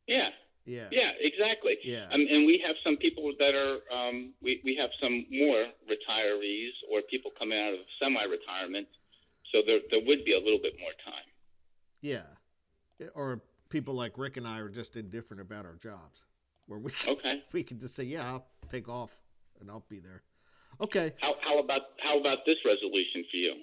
[0.09, 0.31] Yeah.
[0.67, 0.89] Yeah.
[0.91, 1.79] Yeah, exactly.
[1.85, 2.07] Yeah.
[2.13, 6.75] Um, and we have some people that are, um, we, we have some more retirees
[6.91, 8.89] or people coming out of semi-retirement.
[9.53, 11.27] So there, there would be a little bit more time.
[12.03, 12.27] Yeah.
[13.15, 16.25] Or people like Rick and I are just indifferent about our jobs,
[16.67, 17.43] where we can, Okay.
[17.53, 19.17] we can just say, yeah, I'll take off
[19.61, 20.23] and I'll be there.
[20.81, 21.15] Okay.
[21.21, 23.55] How, how about how about this resolution for you?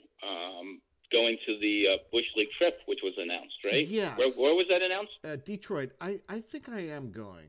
[1.14, 3.88] Going to the uh, Bush League trip, which was announced, right?
[3.88, 4.18] Yes.
[4.18, 5.14] Where, where was that announced?
[5.24, 7.48] Uh, Detroit, I, I think I am going.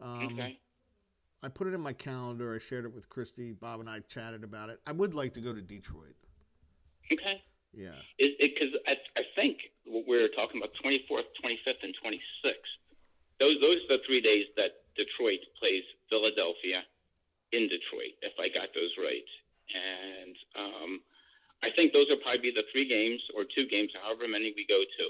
[0.00, 0.58] Um, okay.
[1.42, 2.54] I put it in my calendar.
[2.54, 3.52] I shared it with Christy.
[3.52, 4.80] Bob and I chatted about it.
[4.86, 6.16] I would like to go to Detroit.
[7.10, 7.42] Okay.
[7.72, 7.96] Yeah.
[8.18, 12.72] Because I, I think we're talking about 24th, 25th, and 26th.
[13.40, 16.86] Those those are the three days that Detroit plays Philadelphia
[17.52, 19.28] in Detroit, if I got those right.
[19.74, 21.00] And um,
[21.64, 24.68] I think those will probably be the three games or two games, however many we
[24.68, 25.04] go to,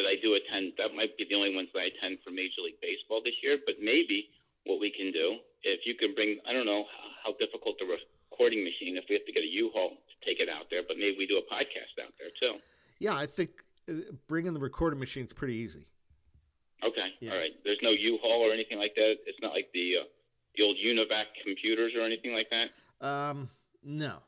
[0.00, 0.72] that I do attend.
[0.80, 3.60] That might be the only ones that I attend for Major League Baseball this year.
[3.68, 4.32] But maybe
[4.64, 6.88] what we can do, if you can bring, I don't know
[7.20, 10.48] how difficult the recording machine, if we have to get a U-Haul to take it
[10.48, 12.56] out there, but maybe we do a podcast out there too.
[12.98, 13.50] Yeah, I think
[13.84, 15.84] uh, bringing the recording machine is pretty easy.
[16.80, 17.12] Okay.
[17.20, 17.32] Yeah.
[17.32, 17.52] All right.
[17.64, 19.20] There's no U-Haul or anything like that.
[19.26, 20.08] It's not like the uh,
[20.56, 23.06] the old Univac computers or anything like that.
[23.06, 23.50] Um,
[23.84, 24.18] no.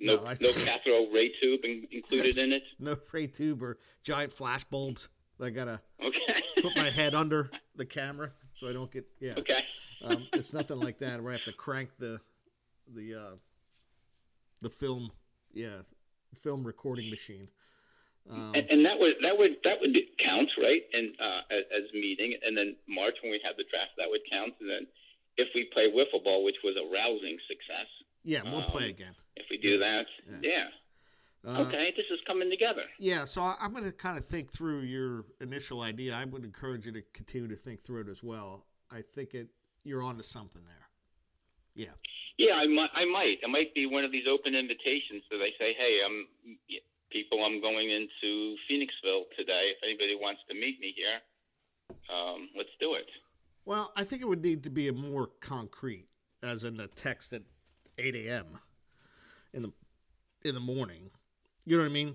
[0.00, 2.62] No, No, no cathode ray tube in, included in it.
[2.78, 5.08] No ray tube or giant flash bulbs.
[5.40, 6.62] I gotta Okay.
[6.62, 9.34] put my head under the camera so I don't get yeah.
[9.38, 9.60] okay.
[10.02, 12.20] Um, it's nothing like that where I have to crank the
[12.94, 13.36] the uh,
[14.62, 15.10] the film
[15.52, 15.82] yeah
[16.42, 17.48] film recording machine.
[18.30, 20.82] Um, And, and that would that would that would count, right?
[20.92, 24.20] And uh, as, as meeting, and then March when we have the draft, that would
[24.30, 24.54] count.
[24.60, 24.86] And then
[25.36, 27.86] if we play wiffle ball, which was a rousing success,
[28.24, 29.14] yeah, we'll play um, again.
[29.40, 30.06] If we do that,
[30.42, 30.68] Yeah.
[31.44, 32.82] Uh, Okay, this is coming together.
[32.98, 36.14] Yeah, so I- I'm going to kind of think through your initial idea.
[36.14, 38.66] I would encourage you to continue to think through it as well.
[38.90, 39.48] I think it
[39.84, 40.88] you're onto something there.
[41.74, 41.94] Yeah.
[42.36, 42.90] Yeah, I might.
[42.94, 43.38] I might.
[43.42, 46.26] It might be one of these open invitations that I say, "Hey, I'm
[47.10, 47.44] people.
[47.44, 49.70] I'm going into Phoenixville today.
[49.76, 51.20] If anybody wants to meet me here,
[52.10, 53.08] um, let's do it."
[53.64, 56.08] Well, I think it would need to be a more concrete,
[56.42, 57.42] as in the text at
[57.96, 58.58] 8 a.m.
[59.54, 59.72] in the
[60.44, 61.10] in the morning.
[61.64, 62.14] You know what I mean?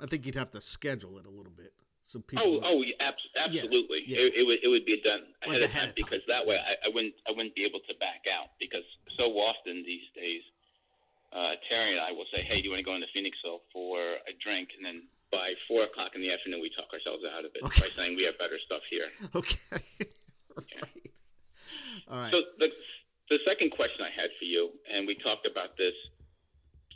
[0.00, 1.72] I think you'd have to schedule it a little bit
[2.06, 2.60] so people.
[2.64, 4.00] Oh, oh, yeah, abs- absolutely.
[4.06, 4.24] yeah.
[4.24, 6.04] It, it would it would be done Like ahead of ahead time of time.
[6.08, 8.84] because that way I, I wouldn't I wouldn't be able to back out because
[9.18, 10.40] so often these days,
[11.36, 14.00] uh, Terry and I will say, "Hey, do you want to go into Phoenixville for
[14.24, 17.52] a drink?" And then by four o'clock in the afternoon, we talk ourselves out of
[17.52, 17.82] it Okay.
[17.84, 19.10] by saying we have better stuff here.
[19.36, 19.58] Okay.
[20.56, 21.12] right.
[22.08, 22.32] All right.
[22.32, 22.68] So the
[23.30, 25.94] the second question I had for you, and we talked about this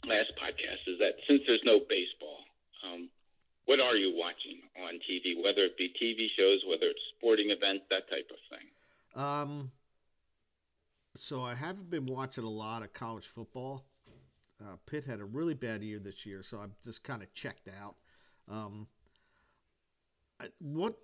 [0.07, 2.41] last podcast, is that since there's no baseball,
[2.85, 3.09] um,
[3.67, 5.37] what are you watching on TV?
[5.43, 8.67] Whether it be TV shows, whether it's sporting events, that type of thing.
[9.15, 9.71] Um,
[11.15, 13.85] so I haven't been watching a lot of college football.
[14.61, 17.69] Uh, Pitt had a really bad year this year, so I'm just kind of checked
[17.69, 17.97] out.
[18.49, 18.87] Um,
[20.59, 20.95] what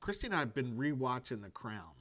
[0.00, 1.92] Christy and I have been rewatching The Crown.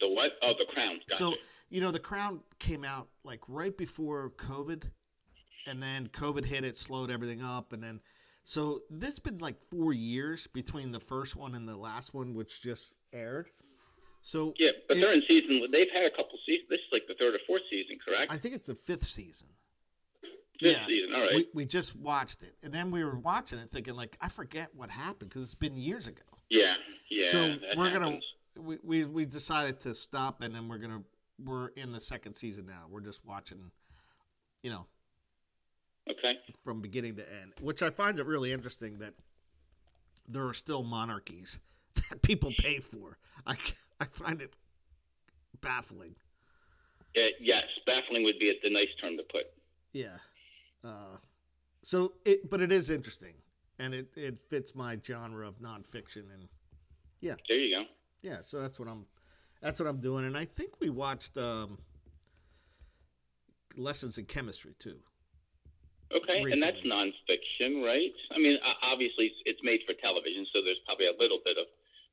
[0.00, 0.32] The what?
[0.42, 0.98] Oh, the Crown.
[1.08, 1.18] Gotcha.
[1.18, 1.34] So
[1.68, 4.84] you know, The Crown came out like right before COVID,
[5.66, 8.00] and then COVID hit it, slowed everything up, and then
[8.44, 12.60] so there's been like four years between the first one and the last one, which
[12.62, 13.48] just aired.
[14.22, 15.62] So yeah, but it- they're in season.
[15.70, 16.68] They've had a couple seasons.
[16.68, 18.32] This is like the third or fourth season, correct?
[18.32, 19.46] I think it's the fifth season.
[20.58, 20.86] Fifth yeah.
[20.86, 21.14] season.
[21.14, 21.34] All right.
[21.36, 24.68] We, we just watched it, and then we were watching it, thinking like, I forget
[24.74, 26.22] what happened because it's been years ago.
[26.50, 26.74] yeah.
[27.08, 27.32] Yeah.
[27.32, 28.04] so we're happens.
[28.04, 28.20] gonna
[28.62, 31.02] we, we we decided to stop, and then we're gonna
[31.44, 32.84] we're in the second season now.
[32.90, 33.70] We're just watching,
[34.62, 34.86] you know,
[36.10, 36.34] Okay.
[36.64, 39.14] from beginning to end, which I find it really interesting that
[40.28, 41.58] there are still monarchies
[42.10, 43.18] that people pay for.
[43.46, 43.56] I
[44.00, 44.52] I find it
[45.60, 46.14] baffling.
[47.14, 49.46] Yeah, yes, baffling would be the nice term to put.
[49.92, 50.18] Yeah.
[50.84, 51.16] Uh,
[51.82, 53.34] so it, but it is interesting,
[53.78, 56.48] and it, it fits my genre of nonfiction, and
[57.20, 57.34] yeah.
[57.48, 57.84] There you go.
[58.22, 59.06] Yeah, so that's what I'm,
[59.62, 61.78] that's what I'm doing, and I think we watched um,
[63.76, 64.96] lessons in chemistry too.
[66.12, 68.10] Okay, and that's nonfiction, right?
[68.34, 71.66] I mean, obviously it's- made for television, so there's probably a little bit of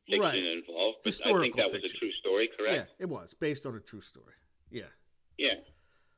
[0.05, 0.35] fiction Right.
[0.43, 0.99] involved.
[1.03, 2.75] But I think that was a true story, correct?
[2.75, 4.35] Yeah, it was based on a true story.
[4.69, 4.83] Yeah.
[5.37, 5.55] Yeah.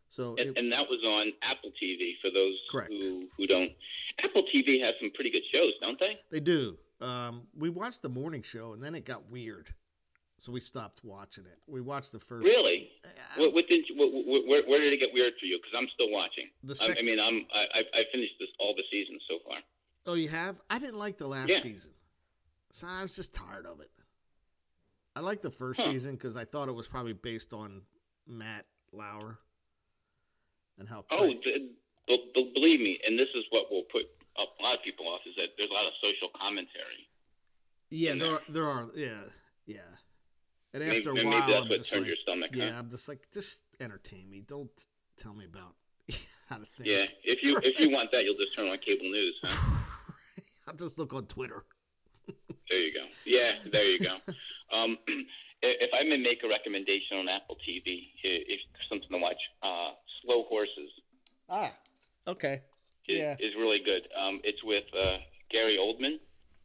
[0.09, 2.91] So And, it, and that was on Apple TV for those Correct.
[2.91, 3.71] who who don't.
[4.23, 6.19] Apple TV has some pretty good shows, don't they?
[6.31, 6.77] they do.
[6.99, 9.73] Um, we watched the morning show, and then it got weird,
[10.39, 11.59] so we stopped watching it.
[11.67, 12.43] We watched the first.
[12.45, 12.89] Really?
[13.05, 13.09] Uh,
[13.41, 15.59] What, what did you, what, what, where, where did it get weird for you?
[15.61, 16.45] Because I'm still watching.
[16.63, 19.57] the I, I mean, I'm I, I finished this all the seasons so far.
[20.07, 20.55] oh, you have?
[20.69, 21.61] I didn't like the last Yeah.
[21.61, 21.91] season,
[22.71, 23.91] so I was just tired of it.
[25.15, 25.91] I like the first Huh.
[25.91, 27.81] season because I thought it was probably based on
[28.25, 29.37] Matt Lauer
[30.77, 31.05] and how.
[31.11, 31.71] Oh, cra- d-
[32.07, 34.03] b- b- believe me, and this is what will put
[34.37, 37.09] a lot of people off is that there's a lot of social commentary.
[37.89, 38.31] yeah, there there.
[38.31, 39.21] are, there are, yeah,
[39.65, 39.91] yeah.
[40.73, 42.51] And Maybe, after a maybe while, that's I'm what turned like, your stomach.
[42.53, 42.79] yeah, Huh?
[42.79, 44.41] I'm just like, just entertain me.
[44.47, 44.69] Don't
[45.17, 45.73] tell me about
[46.49, 46.87] how to think.
[46.89, 47.05] Yeah.
[47.23, 49.35] If you if you want that, you'll just turn on cable news.
[49.43, 49.77] Huh?
[50.67, 51.63] I'll just look on Twitter.
[52.69, 53.05] There you go.
[53.25, 54.15] Yeah, there you go.
[54.71, 54.97] Um,
[55.63, 60.43] if I may make a recommendation on Apple TV, if something to watch, uh, Slow
[60.43, 60.91] Horses
[61.49, 61.73] Ah,
[62.27, 62.61] okay.
[63.07, 63.33] is, Yeah.
[63.39, 64.03] is really good.
[64.15, 65.17] Um, it's with uh,
[65.49, 66.19] Gary Oldman.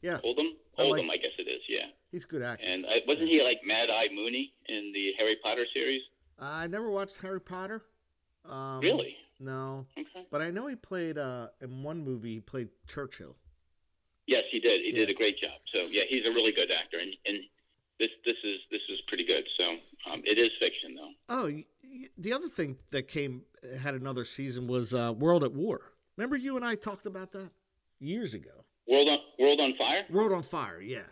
[0.04, 0.52] Yeah, Oldham.
[0.78, 1.62] I like- Oldham, I guess it is.
[1.68, 1.86] Yeah.
[2.12, 2.64] he's a good actor.
[2.64, 6.02] And uh, wasn't he like Mad Eye Mooney in the Harry Potter series?
[6.38, 7.82] I never watched Harry Potter.
[8.44, 9.16] Um, Really?
[9.40, 10.26] No, Okay.
[10.30, 12.34] but I know he played uh, in one movie.
[12.34, 13.34] He played Churchill.
[14.26, 14.80] Yes, he did.
[14.82, 15.58] He did a great job.
[15.72, 17.38] So yeah, he's a really good actor, and and
[17.98, 19.44] this this is this is pretty good.
[19.58, 19.64] So
[20.12, 21.10] um, it is fiction though.
[21.28, 23.42] Oh, y- y- the other thing that came
[23.80, 25.92] had another season was uh, World at War.
[26.16, 27.50] Remember you and I talked about that
[27.98, 28.64] years ago.
[28.88, 30.02] World on World on Fire.
[30.10, 30.80] World on Fire.
[30.80, 31.06] Yeah,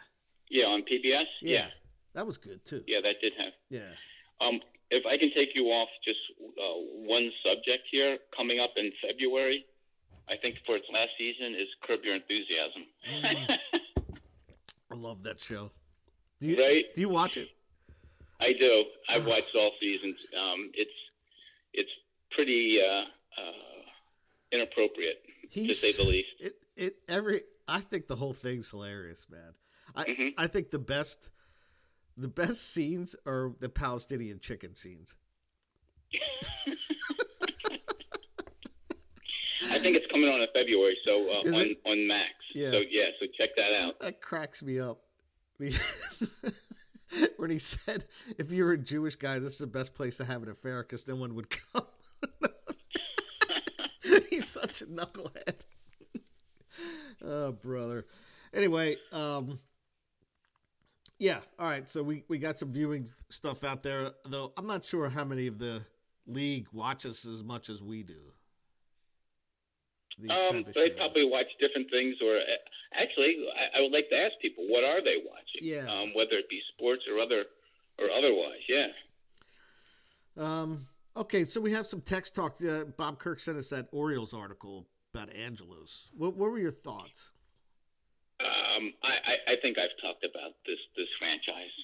[0.50, 1.24] Yeah, on PBS.
[1.40, 1.68] yeah,
[2.14, 2.82] that was good too.
[2.86, 3.52] yeah, that did have.
[3.70, 3.88] Yeah.
[4.40, 6.74] Um, if I can take you off just uh,
[7.06, 9.64] one subject here, coming up in February,
[10.28, 12.84] I think for its last season is Curb Your Enthusiasm.
[14.90, 15.70] I love that show.
[16.40, 16.84] Do you Right?
[16.94, 17.48] do you watch it?
[18.40, 18.84] I do.
[19.08, 20.16] I've watched all seasons.
[20.38, 20.90] Um, it's
[21.72, 21.90] it's
[22.32, 23.04] pretty uh,
[23.40, 23.82] uh,
[24.52, 25.22] inappropriate
[25.54, 26.28] to say the least.
[26.40, 29.54] It it every I think the whole thing's hilarious, man.
[29.94, 30.34] I Mhm.
[30.36, 31.30] I think the best
[32.18, 35.14] the best scenes are the Palestinian chicken scenes.
[39.70, 41.80] I think it's coming on in February, so uh, on it?
[41.86, 42.34] on Max.
[42.54, 42.72] Yeah.
[42.72, 43.98] So yeah, so check that out.
[44.00, 45.00] That cracks me up.
[47.36, 48.06] when he said,
[48.36, 50.82] "If you were a Jewish guy, this is the best place to have an affair
[50.82, 51.86] because no one would come."
[54.28, 55.60] He's such a knucklehead.
[57.24, 58.06] Oh, brother.
[58.54, 59.58] Anyway, um,
[61.18, 61.38] yeah.
[61.58, 61.88] All right.
[61.88, 64.52] So we we got some viewing stuff out there, though.
[64.56, 65.82] I'm not sure how many of the
[66.26, 68.14] league watches as much as we do.
[70.28, 70.96] Um, they shows.
[70.96, 74.84] probably watch different things, or uh, actually, I, I would like to ask people what
[74.84, 75.62] are they watching?
[75.62, 75.90] Yeah.
[75.90, 77.44] Um, whether it be sports or other
[77.98, 78.60] or otherwise.
[78.68, 78.88] Yeah.
[80.36, 82.56] Um, okay, so we have some text talk.
[82.62, 86.08] Uh, Bob Kirk sent us that Orioles article about Angelos.
[86.16, 87.28] What, what were your thoughts?
[88.40, 91.76] Um, I, I, I think I've talked about this this franchise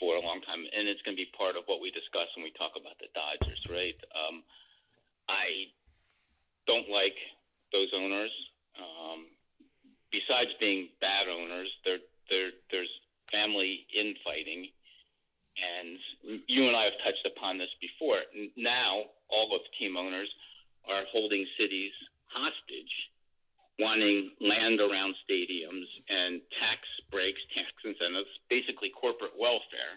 [0.00, 2.42] for a long time, and it's going to be part of what we discuss when
[2.42, 3.94] we talk about the Dodgers, right?
[4.16, 4.42] Um,
[5.28, 5.70] I
[6.66, 7.14] don't like
[7.70, 8.32] those owners.
[8.74, 9.30] Um,
[10.10, 12.00] besides being bad owners, there
[12.32, 12.90] there there's
[13.30, 14.72] family infighting,
[15.60, 16.00] and
[16.48, 18.24] you and I have touched upon this before.
[18.56, 20.32] Now, all of the team owners
[20.88, 21.92] are holding cities
[22.34, 22.94] hostage
[23.80, 29.96] wanting land around stadiums and tax breaks, tax incentives, basically corporate welfare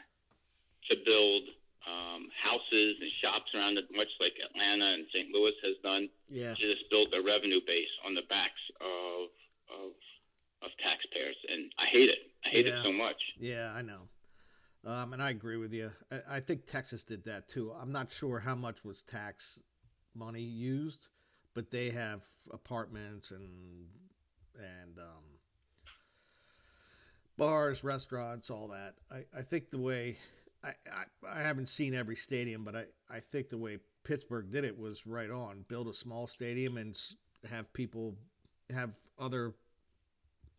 [0.90, 1.44] to build
[1.86, 5.30] um, houses and shops around it, much like Atlanta and St.
[5.30, 9.30] Louis has done, Yeah, to just build their revenue base on the backs of
[9.70, 9.92] of,
[10.62, 11.36] of taxpayers.
[11.52, 12.20] And I hate it.
[12.46, 12.80] I hate Yeah.
[12.80, 13.18] it so much.
[13.40, 14.08] yeah, I know.
[14.86, 15.92] Um, and I agree with you.
[16.12, 17.72] I, I think Texas did that too.
[17.74, 19.60] I'm not sure how much was tax
[20.16, 21.10] money used,
[21.56, 22.22] but they have
[22.54, 23.88] apartments and
[24.58, 25.24] and um,
[27.38, 28.94] bars, restaurants, all that.
[29.12, 30.18] I, I think the way
[30.64, 34.64] I, I I haven't seen every stadium, but I, I think the way Pittsburgh did
[34.64, 35.66] it was right on.
[35.68, 36.96] Build a small stadium and
[37.50, 38.16] have people
[38.74, 39.54] have other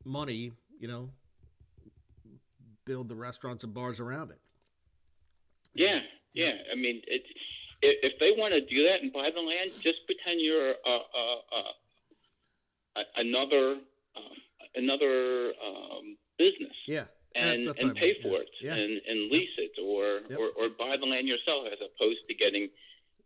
[0.04, 1.11] money, you know,
[2.85, 4.40] build the restaurants and bars around it.
[5.74, 6.00] Yeah,
[6.32, 6.52] yeah.
[6.72, 7.28] I mean, it's
[7.87, 11.07] if, if they want to do that and buy the land, just pretend you're a-
[13.16, 13.77] another
[14.16, 14.37] uh,
[14.75, 17.05] another um, business Yeah.
[17.35, 18.22] and and I pay mean.
[18.22, 18.75] for it Yeah.
[18.75, 20.38] and, and lease it or, Yep.
[20.38, 22.68] or or buy the land yourself as opposed to getting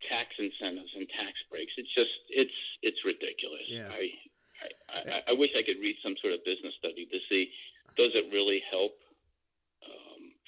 [0.09, 1.71] tax incentives and tax breaks.
[1.77, 3.65] It's just it's it's ridiculous.
[3.67, 3.87] Yeah.
[3.89, 4.03] I,
[4.91, 7.49] I, I, I wish I could read some sort of business study to see
[7.97, 8.93] does it really help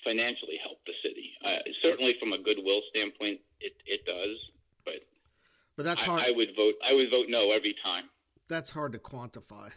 [0.03, 1.31] financially help the city.
[1.43, 4.37] Uh, certainly, from a goodwill standpoint, it, it does.
[4.85, 5.05] But
[5.77, 6.23] But that's I, hard.
[6.27, 6.75] I would vote.
[6.87, 8.05] I would vote no every time.
[8.47, 9.71] that's hard to quantify.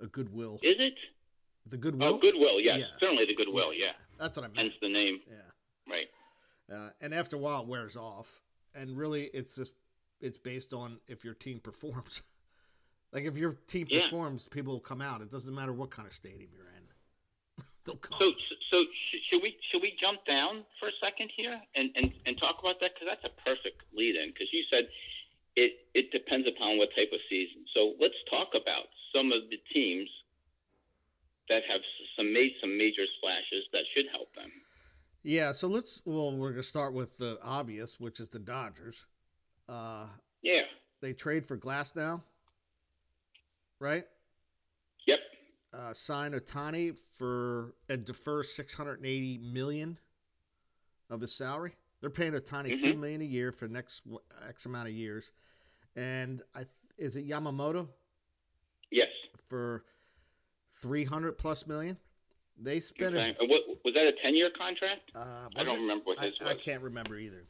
[0.00, 0.60] A goodwill.
[0.62, 0.94] Is it?
[1.70, 2.14] the goodwill.
[2.14, 2.60] Oh, goodwill.
[2.60, 2.86] Yes, Yeah.
[2.98, 3.74] certainly the goodwill.
[3.74, 4.58] Yeah, That's what I meant.
[4.58, 5.20] hence the name.
[5.28, 5.36] Yeah.
[5.86, 6.06] Right.
[6.72, 8.40] Uh, and after a while, it wears off.
[8.74, 9.72] And really, it's just
[10.20, 12.22] it's based on if your team performs.
[13.12, 14.04] like if your team Yeah.
[14.04, 15.20] performs, people will come out.
[15.20, 16.77] It doesn't matter what kind of stadium you're in.
[17.88, 18.18] They'll come.
[18.20, 18.28] So,
[18.70, 18.76] so
[19.32, 22.76] should we should we jump down for a second here and and, and talk about
[22.84, 24.84] that because that's a perfect lead in because you said
[25.56, 27.64] it it depends upon what type of season.
[27.72, 30.08] So let's talk about some of the teams
[31.48, 31.80] that have
[32.16, 34.52] some made some major splashes that should help them.
[35.22, 36.02] yeah, so let's.
[36.04, 39.06] Well, we're gonna start with the obvious, which is the Dodgers.
[39.66, 40.06] Uh,
[40.42, 40.62] Yeah.
[41.00, 42.20] they trade for Glasnow,
[43.80, 44.04] right?
[45.06, 45.18] Yep.
[45.72, 49.98] Uh, sign Ohtani for and defer six hundred and eighty million
[51.10, 51.74] of his salary.
[52.00, 52.98] They're paying Ohtani two Mhm.
[53.00, 54.02] million a year for next
[54.46, 55.30] x amount of years,
[55.94, 57.86] and I th- is it Yamamoto
[58.90, 59.10] Yes.
[59.48, 59.84] for
[60.80, 61.98] three hundred plus million.
[62.56, 63.30] They spent Okay.
[63.30, 63.36] it.
[63.40, 65.10] Uh, what, was that a ten year contract?
[65.14, 65.80] Uh, I don't it?
[65.82, 66.62] remember what I, his I was.
[66.62, 67.44] can't remember either.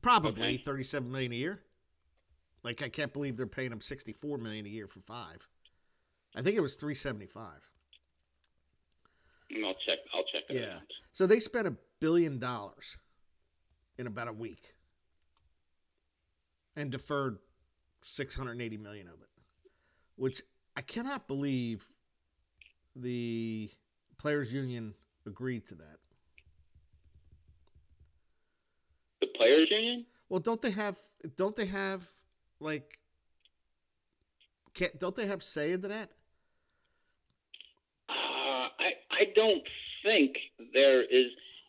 [0.00, 0.56] Probably Okay.
[0.58, 1.62] thirty-seven million a year.
[2.62, 5.48] Like I can't believe they're paying him sixty-four million a year for five.
[6.36, 7.70] I think it was three seventy-five.
[9.50, 9.98] And I'll check.
[10.14, 10.76] I'll check that Yeah.
[10.76, 10.82] out.
[11.12, 12.96] So they spent a billion dollars
[13.96, 14.74] in about a week,
[16.76, 17.38] and deferred
[18.02, 19.28] six hundred eighty million of it,
[20.16, 20.42] which
[20.76, 21.86] I cannot believe
[22.94, 23.70] the
[24.18, 24.94] players' union
[25.26, 25.98] agreed to that.
[29.20, 30.06] The players' union.
[30.28, 30.98] Well, don't they have?
[31.36, 32.06] Don't they have
[32.60, 32.98] like?
[34.74, 36.10] Can't, don't they have say into that?
[38.08, 38.68] Uh,
[39.18, 39.62] I don't
[40.04, 40.36] think
[40.72, 41.26] there is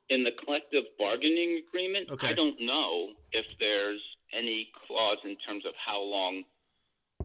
[0.10, 2.10] in the collective bargaining agreement.
[2.12, 2.28] Okay.
[2.28, 4.02] I don't know if there's
[4.38, 6.44] any clause in terms of how long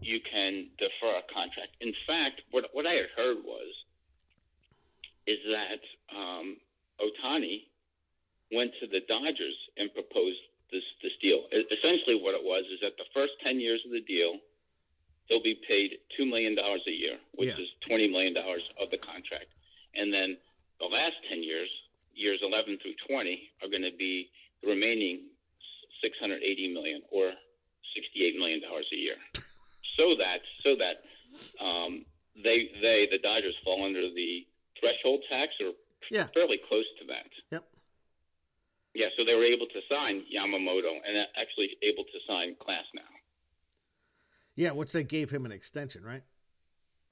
[0.00, 1.76] you can defer a contract.
[1.80, 3.72] In fact, what what I had heard was
[5.26, 5.80] is that
[6.16, 6.56] um,
[7.00, 7.64] Ohtani
[8.52, 10.40] went to the Dodgers and proposed
[10.72, 11.44] this this deal.
[11.52, 14.36] Essentially, what it was is that the first ten years of the deal,
[15.26, 17.62] he'll be paid two million dollars a year, which Yeah.
[17.64, 19.46] is twenty million dollars of the contract,
[19.96, 20.36] and then
[20.80, 21.68] the last ten years,
[22.14, 24.28] years eleven through twenty, are going to be
[24.62, 25.28] the remaining
[26.02, 27.32] six hundred eighty million or
[27.94, 29.16] sixty-eight million dollars a year,
[29.96, 31.02] so that so that
[31.64, 32.04] um,
[32.42, 34.46] they they the Dodgers fall under the
[34.80, 35.72] threshold tax or
[36.10, 36.26] Yeah.
[36.34, 37.30] fairly close to that.
[37.50, 37.64] Yep.
[38.94, 43.02] Yeah, so they were able to sign Yamamoto and actually able to sign Class now.
[44.56, 46.22] Yeah, which they gave him an extension, right?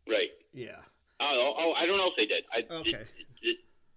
[0.08, 0.30] Right.
[0.52, 0.78] Yeah.
[1.22, 2.44] Oh, oh, I don't know if they did.
[2.52, 2.90] I, Okay.
[2.90, 3.06] Did,
[3.42, 3.56] did,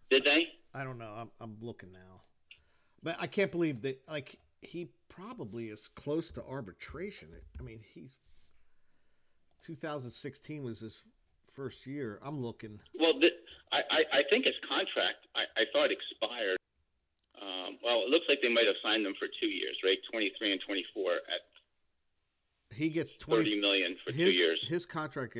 [0.09, 0.47] did they?
[0.73, 1.13] I don't know.
[1.17, 2.21] I'm I'm looking now,
[3.01, 4.01] but I can't believe that.
[4.09, 7.29] Like he probably is close to arbitration.
[7.59, 8.17] I mean, he's
[9.65, 11.01] 2016 was his
[11.51, 12.19] first year.
[12.23, 12.79] I'm looking.
[12.99, 13.29] Well, the,
[13.71, 16.57] I, I, I think his contract, I, I thought expired.
[17.41, 19.97] Um, well, it looks like they might have signed them for two years, right?
[20.11, 24.59] 23 and 24 at He gets 20 30 million for his, two years.
[24.67, 25.37] His contract,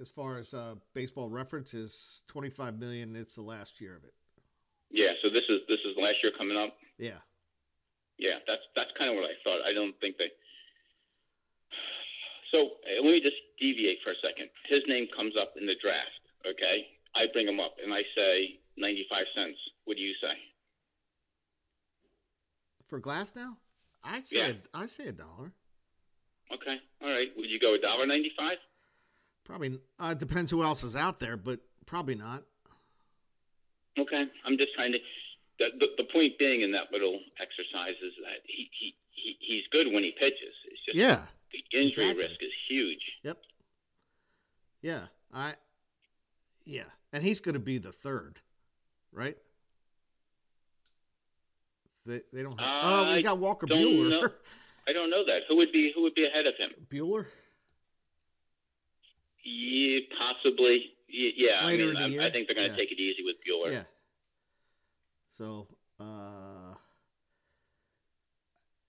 [0.00, 3.16] as far as uh, baseball reference, is 25 million.
[3.16, 4.14] It's the last year of it.
[4.90, 6.74] Yeah, so this is this is last year coming up.
[6.96, 7.20] Yeah.
[8.18, 9.60] Yeah, that's that's kind of what I thought.
[9.68, 10.30] I don't think they.
[12.50, 14.48] So uh, let me just deviate for a second.
[14.68, 16.22] His name comes up in the draft.
[16.48, 19.58] Okay, I bring him up and I say ninety-five cents.
[19.84, 20.32] What do you say?
[22.88, 23.56] For Glasnow,
[24.02, 24.52] I say Yeah.
[24.72, 25.52] I say a dollar.
[26.50, 27.28] Okay, all right.
[27.36, 28.56] Would you go a dollar ninety-five?
[29.48, 32.42] Probably uh, it depends who else is out there, but probably not.
[33.98, 34.98] Okay, I'm just trying to.
[35.58, 39.64] The, the, the point being in that little exercise is that he, he, he he's
[39.72, 40.54] good when he pitches.
[40.70, 41.22] It's just Yeah.
[41.50, 42.22] the injury exactly.
[42.24, 43.00] risk is huge.
[43.24, 43.38] Yep.
[44.82, 45.06] Yeah.
[45.34, 45.54] I.
[46.64, 46.84] Yeah,
[47.14, 48.38] and he's going to be the third,
[49.10, 49.36] right?
[52.04, 52.84] They, they don't have.
[52.84, 54.10] oh, we got Walker Buehler.
[54.10, 54.28] know.
[54.86, 55.40] I don't know that.
[55.48, 56.70] Who would be who would be ahead of him?
[56.92, 57.24] Buehler.
[59.48, 60.92] Yeah, possibly.
[61.08, 62.22] Yeah, Later I in mean, the I, year?
[62.22, 62.76] I think they're going to Yeah.
[62.76, 63.72] take it easy with Buehler.
[63.72, 63.84] Yeah.
[65.30, 65.68] So,
[65.98, 66.74] uh,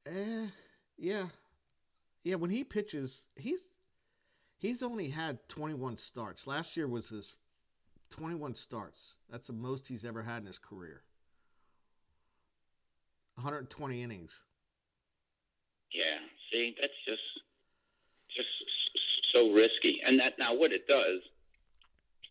[0.05, 0.47] eh,
[0.97, 1.27] yeah,
[2.23, 2.35] yeah.
[2.35, 3.71] When he pitches, he's
[4.57, 6.45] he's only had 21 starts.
[6.45, 7.35] Last year was his
[8.09, 9.15] 21 starts.
[9.29, 11.03] That's the most he's ever had in his career.
[13.35, 14.33] 120 innings.
[15.93, 16.19] Yeah.
[16.51, 17.21] See, that's just
[18.35, 18.49] just
[19.33, 19.99] so risky.
[20.05, 21.21] And that now what it does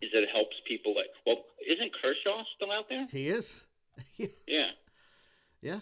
[0.01, 3.07] is it helps people like well, isn't Kershaw still out there?
[3.11, 3.61] He is.
[4.46, 4.70] Yeah.
[5.61, 5.80] yeah.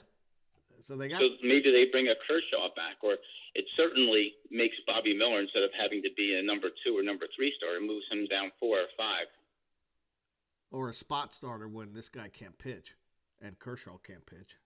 [0.81, 3.17] So they got So maybe they bring a Kershaw back, or
[3.55, 7.27] it certainly makes Bobby Miller instead of having to be a number two or number
[7.37, 9.27] three starter, moves him down four or five.
[10.71, 12.95] or a spot starter when this guy can't pitch,
[13.43, 14.57] and Kershaw can't pitch.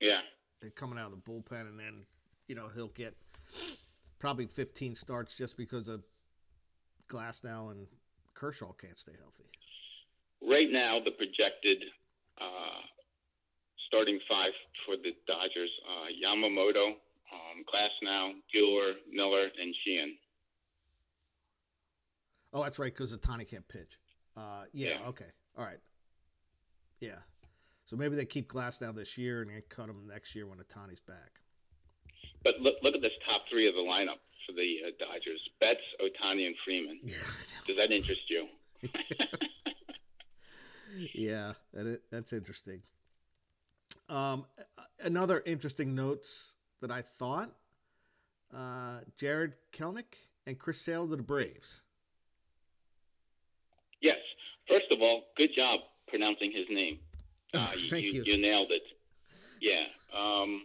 [0.00, 0.20] Yeah.
[0.60, 2.06] They're coming out of the bullpen, and then
[2.48, 3.14] you know he'll get
[4.22, 6.04] probably 15 starts just because of
[7.10, 7.88] Glasnow and
[8.34, 9.42] Kershaw can't stay healthy.
[10.48, 11.82] right now, the projected
[12.40, 12.80] uh,
[13.88, 14.52] starting five
[14.86, 16.90] for the Dodgers: uh, Yamamoto,
[17.32, 20.14] um, Glasnow, Buehler, Miller, and Sheehan.
[22.52, 23.98] Oh, that's right, because Ohtani can't pitch.
[24.36, 25.08] Uh, yeah, Yeah.
[25.08, 25.32] Okay.
[25.58, 25.80] All right.
[27.00, 27.18] Yeah.
[27.86, 31.00] So maybe they keep Glasnow this year and they cut him next year when Ohtani's
[31.00, 31.41] back.
[32.44, 35.80] But look, look at this top three of the lineup for the uh, Dodgers: Betts,
[36.00, 36.98] Ohtani, and Freeman.
[37.04, 37.14] Yeah.
[37.66, 38.46] Does that interest you?
[41.14, 42.82] yeah, that that's interesting.
[44.08, 44.44] Um,
[45.00, 47.50] another interesting notes that I thought:
[48.54, 50.14] uh, Jarred Kelenic
[50.46, 51.80] and Chris Sale to the Braves.
[54.00, 54.18] Yes.
[54.68, 56.98] First of all, good job pronouncing his name.
[57.54, 58.22] Uh, Oh, thank you.
[58.24, 58.36] you.
[58.40, 58.82] nailed it.
[59.60, 59.84] Yeah.
[60.16, 60.62] Um,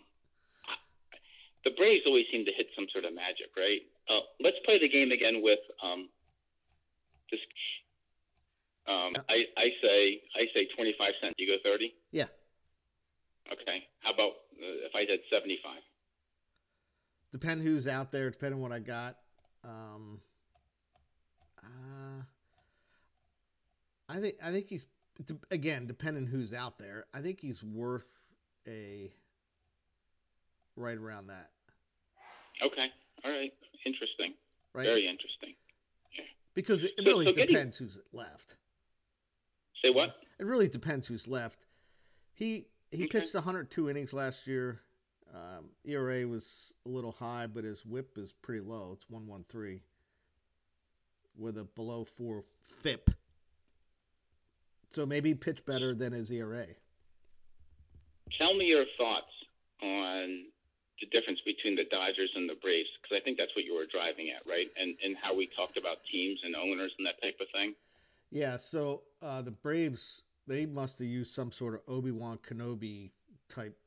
[1.68, 3.84] the Braves always seem to hit some sort of magic, right?
[4.08, 6.08] Uh, let's play the game again with um,
[7.30, 7.42] this.
[8.88, 11.36] Um, I, I say I say twenty five cents.
[11.38, 11.94] You go thirty.
[12.12, 12.32] Yeah.
[13.52, 13.84] Okay.
[14.00, 15.82] How about uh, if I said seventy five?
[17.34, 18.30] Depend who's out there.
[18.30, 19.18] Depending what I got.
[19.66, 20.22] Um,
[21.62, 22.24] uh,
[24.08, 24.86] I think I think he's
[25.52, 27.08] again depending who's out there.
[27.14, 28.08] I think he's worth
[28.66, 29.12] a
[30.78, 31.50] right around that.
[32.64, 32.88] Okay.
[33.24, 33.54] All right.
[33.86, 34.34] Interesting.
[34.74, 34.86] Right.
[34.86, 35.56] Very interesting.
[36.18, 36.26] Yeah.
[36.54, 38.56] because it So- really so getting- depends who's left.
[39.82, 40.16] Say what?
[40.40, 41.66] It really depends who's left.
[42.34, 43.20] He he Okay.
[43.20, 44.82] pitched 102 innings last year.
[45.34, 48.94] Um, ERA was a little high, but his WHIP is pretty low.
[48.94, 49.82] It's 113
[51.36, 53.10] with a below four FIP.
[54.90, 56.68] So maybe pitch better than his ERA.
[58.38, 59.32] Tell me your thoughts
[59.82, 60.52] on
[61.00, 63.86] the difference between the Dodgers and the Braves, because I think that's what you were
[63.92, 64.68] driving at, right?
[64.80, 67.74] And and how we talked about teams and owners and that type of thing.
[68.32, 73.12] Yeah, so uh, the Braves they must have used some sort of Obi Wan Kenobi
[73.50, 73.78] type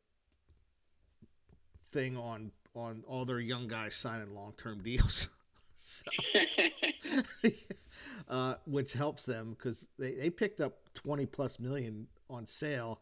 [1.93, 5.29] thing on on all their young guys signing long term deals.
[8.29, 13.01] Uh, which helps them because they, they picked up 20 plus million on Sale.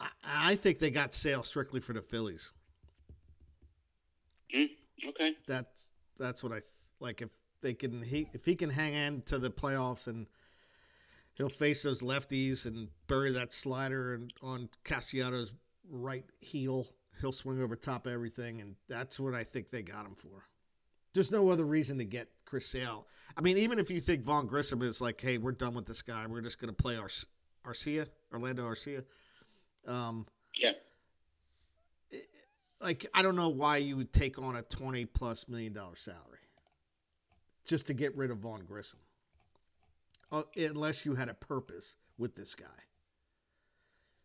[0.00, 2.52] I, I think they got Sale strictly for the Phillies.
[5.06, 5.32] Okay.
[5.46, 5.86] That's
[6.18, 6.60] that's what I
[7.00, 7.22] like.
[7.22, 7.30] If
[7.62, 10.26] they can, he if he can hang on to the playoffs and
[11.34, 15.52] he'll face those lefties and bury that slider and on Castellanos'
[15.88, 16.86] right heel,
[17.20, 20.44] he'll swing over top of everything, and that's what I think they got him for.
[21.14, 23.06] There's no other reason to get Chris Sale.
[23.36, 26.02] I mean, even if you think Vaughn Grissom is like, hey, we're done with this
[26.02, 27.08] guy, we're just going to play Ar-
[27.66, 29.04] Arcia, Orlando Arcia.
[29.86, 30.26] Um,
[30.60, 30.72] Yeah.
[32.80, 36.38] Like I don't know why you would take on a twenty plus million dollar salary
[37.64, 38.98] just to get rid of Vaughn Grissom,
[40.32, 42.66] uh, unless you had a purpose with this guy.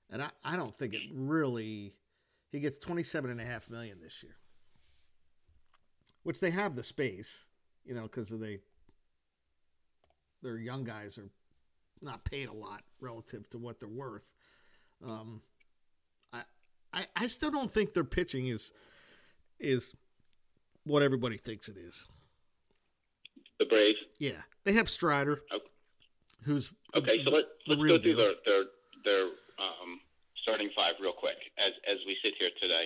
[0.10, 1.96] And I, I don't think it really.
[2.52, 4.36] He gets twenty seven and a half million this year,
[6.24, 7.44] which they have the space,
[7.84, 8.60] you know, because they
[10.44, 11.30] their young guys are
[12.02, 14.24] not paid a lot relative to what they're worth.
[15.04, 15.42] Um,
[16.94, 18.72] I, I still don't think their pitching is
[19.60, 19.96] is
[20.84, 22.08] what everybody thinks it is.
[23.60, 23.98] The Braves.
[24.20, 25.64] Yeah, they have Strider, Okay.
[26.44, 28.18] who's Okay, so let, the let's real go through deal.
[28.18, 28.64] their their
[29.06, 29.24] their
[29.60, 30.00] um,
[30.42, 32.86] starting five real quick as as we sit here today.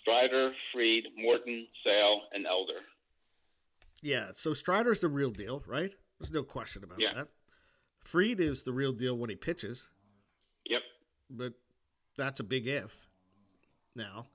[0.00, 2.80] Strider, Fried, Morton, Sale, and Elder.
[4.02, 5.92] Yeah, so Strider's the real deal, right?
[6.20, 7.14] There's no question about Yeah.
[7.14, 7.28] that.
[8.04, 9.88] Fried is the real deal when he pitches,
[10.66, 10.82] Yep.
[11.28, 11.54] but
[12.16, 13.05] that's a big if.
[13.96, 14.26] Now,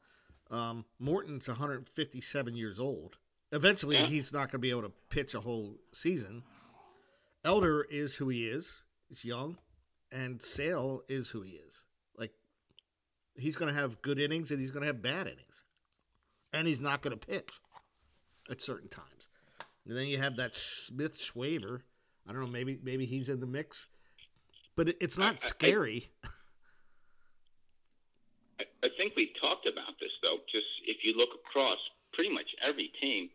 [0.49, 3.17] um, Morton's 157 years old.
[3.53, 4.07] Eventually, Yeah.
[4.07, 6.43] he's not going to be able to pitch a whole season.
[7.45, 8.81] Elder is who he is.
[9.07, 9.57] He's young,
[10.11, 11.83] and Sale is who he is.
[12.17, 12.31] Like,
[13.35, 15.63] he's going to have good innings and he's going to have bad innings,
[16.53, 17.49] and he's not going to pitch
[18.49, 19.29] at certain times.
[19.85, 21.81] And then you have that Smith-Shawver.
[22.27, 22.47] I don't know.
[22.47, 23.87] Maybe maybe he's in the mix,
[24.75, 26.11] but it, it's I- I- not scary.
[26.23, 26.29] I, I
[28.97, 30.41] think we talked about this though.
[30.49, 31.77] Just if you look across
[32.13, 33.29] pretty much every team,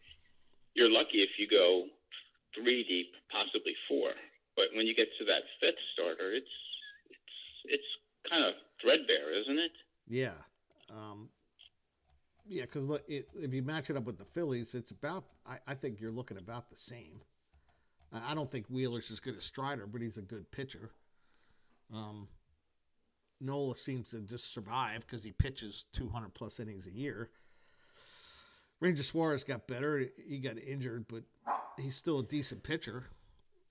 [0.75, 1.87] you're lucky if you go
[2.55, 4.11] three deep, possibly four.
[4.57, 6.57] But when you get to that fifth starter, it's
[7.11, 7.91] it's it's
[8.29, 9.73] kind of threadbare, isn't it?
[10.09, 10.39] Yeah.
[10.91, 11.29] Um,
[12.49, 15.75] yeah, because look, if you match it up with the Phillies, it's about, I, I
[15.75, 17.21] think you're looking about the same.
[18.13, 20.91] I, I don't think Wheeler's as good as Strider, but he's a good pitcher.
[21.93, 22.29] Um,
[23.41, 27.31] Nola seems to just survive because he pitches 200 plus innings a year.
[28.81, 30.07] Ranger Suarez got better.
[30.27, 31.23] He got injured, but
[31.79, 33.05] he's still a decent pitcher.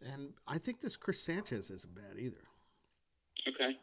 [0.02, 2.44] and I think this Chris Sanchez isn't bad either.
[3.48, 3.78] Okay.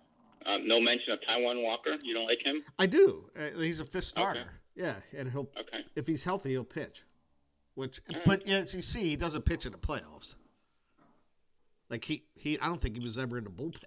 [0.46, 1.96] Um, no mention of Taijuan Walker.
[2.02, 2.62] You don't like him?
[2.78, 3.30] I do.
[3.38, 4.40] Uh, he's a fifth starter.
[4.40, 4.48] Okay.
[4.74, 5.84] Yeah, and he'll Okay.
[5.94, 7.02] if he's healthy, he'll pitch.
[7.74, 8.22] Which, right.
[8.26, 10.34] but as you see, he doesn't pitch in the playoffs.
[11.88, 13.84] Like he, he, I don't think he was ever in the bullpen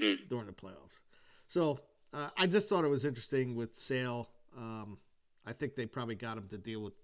[0.00, 0.28] Mm.
[0.28, 1.00] during the playoffs.
[1.48, 1.80] So
[2.12, 4.28] uh, I just thought it was interesting with Sale.
[4.56, 4.98] Um,
[5.46, 6.94] I think they probably got him to deal with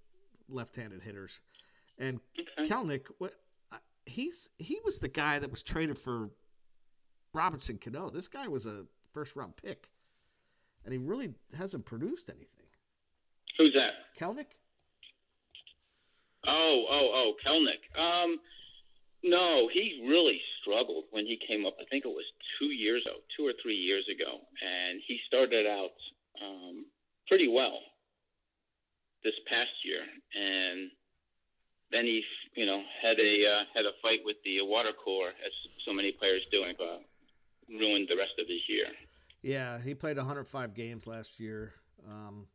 [0.48, 1.40] left-handed hitters,
[1.98, 2.68] and Okay.
[2.68, 3.02] Kelenic.
[3.18, 3.34] What
[3.72, 6.28] uh, he's he was the guy that was traded for
[7.32, 8.10] Robinson Cano.
[8.10, 8.84] This guy was a
[9.14, 9.88] first-round pick,
[10.84, 12.66] and he really hasn't produced anything.
[13.58, 13.92] Who's that?
[14.20, 14.46] Kelenic.
[16.46, 17.98] Oh, oh, oh, Kelenic.
[18.00, 18.38] Um,
[19.22, 21.76] no, he really struggled when he came up.
[21.80, 22.24] I think it was
[22.58, 25.96] two years ago, two or three years ago, and he started out
[26.42, 26.86] um,
[27.28, 27.78] pretty well
[29.24, 30.02] this past year,
[30.34, 30.90] and
[31.92, 32.22] then he,
[32.56, 35.52] you know, had a uh, had a fight with the water cooler, as
[35.86, 36.98] so many players do, and uh,
[37.78, 38.86] ruined the rest of his year.
[39.42, 41.74] Yeah, he played 105 games last year.
[42.08, 42.46] Um,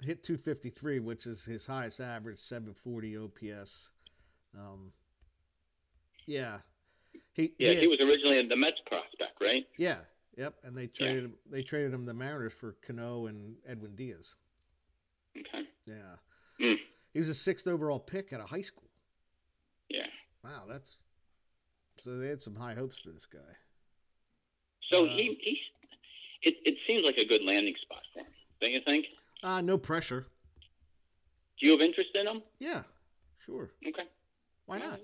[0.00, 3.88] hit 253, which is his highest average, 740 OPS.
[4.58, 4.92] Um,
[6.26, 6.58] yeah,
[7.32, 9.66] he Yeah, he, he was originally in the Mets prospect, right?
[9.78, 9.98] yeah,
[10.36, 10.54] yep.
[10.64, 11.34] And they traded him.
[11.50, 14.34] They traded him the Mariners for Cano and Edwin Diaz.
[15.38, 15.64] Okay.
[15.86, 16.16] Yeah,
[16.60, 16.76] Mm.
[17.12, 18.88] he was a sixth overall pick out of high school.
[19.88, 20.06] Yeah.
[20.44, 20.96] Wow, that's
[21.98, 23.38] so they had some high hopes for this guy.
[24.90, 25.58] So Uh, he he,
[26.42, 28.26] it it seems like a good landing spot for him.
[28.60, 29.06] Don't you think?
[29.42, 30.26] Uh, no pressure.
[31.58, 32.42] Do you have interest in him?
[32.58, 32.82] Yeah,
[33.46, 33.70] sure.
[33.86, 34.04] Okay.
[34.66, 35.00] Why not?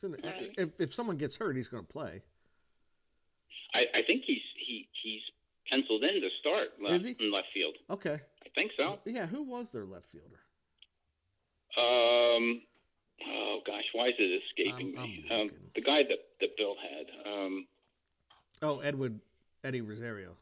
[0.00, 0.14] So,
[0.56, 2.22] if, if someone gets hurt, he's going to play.
[3.74, 5.20] I, I think he's he he's
[5.70, 7.74] penciled in to start left, in left field.
[7.90, 8.20] Okay.
[8.44, 8.98] I think so.
[9.04, 10.40] Yeah, who was their left fielder?
[11.76, 12.62] Um.
[13.26, 15.26] Oh gosh, why is it escaping I'm- me?
[15.30, 17.30] I'm Um, the guy that that Bill had.
[17.30, 17.66] Um.
[18.62, 19.20] Oh, Edward
[19.64, 20.36] Eddie Rosario.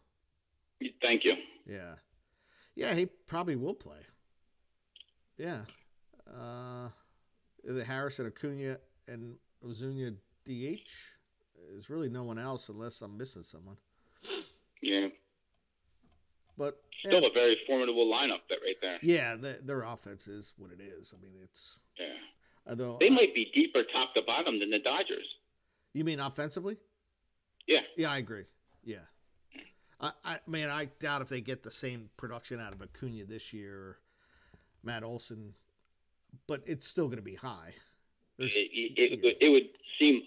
[1.00, 1.34] Thank you.
[1.66, 1.94] Yeah,
[2.74, 3.98] yeah, he probably will play.
[5.38, 5.62] Yeah,
[6.30, 6.88] uh,
[7.64, 8.78] the Harrison Acuna
[9.09, 10.80] and Ozuna DH.
[11.72, 13.76] There's really no one else unless I'm missing someone.
[14.82, 15.09] Yeah.
[16.59, 18.98] But yeah, Still a very formidable lineup that right there.
[19.02, 21.12] yeah the, their offense is what it is.
[21.16, 22.07] I mean, it's Yeah.
[22.68, 25.26] although They might be deeper top to bottom than the Dodgers.
[25.92, 26.76] you mean offensively.
[27.66, 27.80] Yeah.
[27.96, 28.44] Yeah, I agree.
[28.84, 29.00] Yeah.
[30.00, 33.52] I, I mean, I doubt if they get the same production out of Acuna this
[33.52, 33.98] year or
[34.84, 35.54] Matt Olson,
[36.46, 37.74] but it's still going to be high.
[38.39, 39.16] It, yeah.
[39.22, 39.68] would- it would
[39.99, 40.22] seem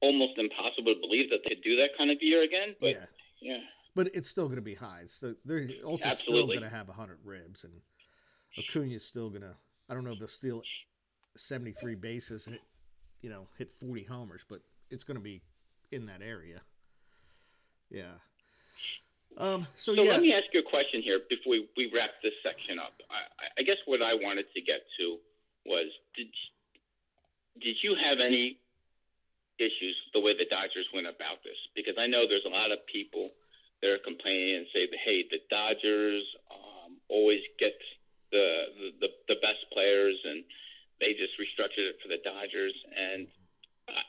[0.00, 2.76] almost impossible to believe that they'd do that kind of year again.
[2.80, 3.04] But yeah,
[3.40, 3.58] yeah.
[3.96, 5.04] but it's still going to be high.
[5.20, 7.72] The, they're also still going to have 100 ribs, and
[8.56, 9.54] Acuna's still going to,
[9.88, 10.62] I don't know if they'll steal
[11.36, 12.58] 73 bases and
[13.22, 15.42] you know, hit 40 homers, but it's going to be
[15.90, 16.60] in that area.
[17.90, 18.14] Yeah.
[19.36, 20.12] Um, so, So yeah.
[20.12, 22.92] let me ask you a question here before we, we wrap this section up.
[23.10, 25.16] I, I- guess what I wanted to get to
[27.68, 28.56] did you have any
[29.60, 31.60] issues the way the Dodgers went about this?
[31.76, 33.28] Because I know there's a lot of people
[33.84, 37.76] that are complaining and say, hey, the Dodgers um, always get
[38.32, 40.40] the, the the best players and
[40.96, 42.72] they just restructured it for the Dodgers.
[42.96, 43.28] And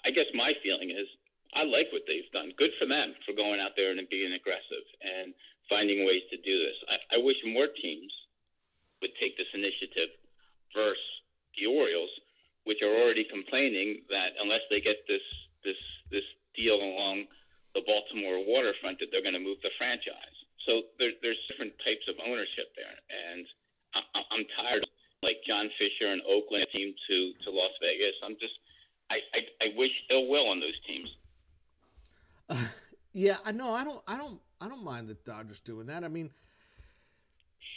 [0.08, 1.08] I- guess my feeling is
[1.52, 2.56] I like what they've done.
[2.56, 5.36] Good for them for going out there and being aggressive and
[5.68, 6.80] finding ways to do this.
[6.88, 8.12] I, I wish more teams
[9.04, 10.16] would take this initiative
[10.72, 11.04] versus
[11.60, 12.12] the Orioles,
[12.66, 15.24] which are already complaining that unless they get this
[15.64, 15.80] this
[16.12, 17.26] this deal along
[17.76, 20.38] the Baltimore waterfront, that they're going to move the franchise.
[20.66, 23.46] So there, there's different types of ownership there, and
[23.94, 24.02] I,
[24.32, 24.84] I'm tired.
[24.84, 24.90] of,
[25.22, 28.16] Like John Fisher and Oakland team to to Las Vegas.
[28.24, 28.56] I'm just
[29.10, 31.10] I, I, I wish ill will on those teams.
[33.14, 33.74] Yeah, I know.
[33.74, 34.02] I don't.
[34.08, 34.40] I don't.
[34.62, 36.04] I don't mind the Dodgers doing that.
[36.04, 36.30] I mean,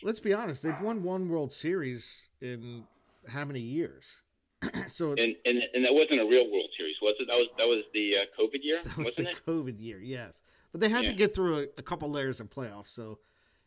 [0.02, 0.62] let's be honest.
[0.62, 2.84] They've won one World Series in
[3.28, 4.21] how many years?
[4.86, 7.26] so And, and and that wasn't a real World Series, was it?
[7.26, 9.36] That was that was the uh, COVID year, that was the it?
[9.46, 10.42] COVID year, yes.
[10.72, 12.88] But they had to get through a, a couple layers of playoffs.
[12.88, 13.18] So,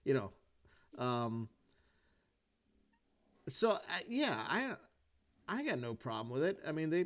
[0.06, 0.32] you know,
[0.98, 1.50] um,
[3.48, 4.74] so uh, yeah, I
[5.48, 6.60] I got no problem with it.
[6.68, 7.06] I mean, they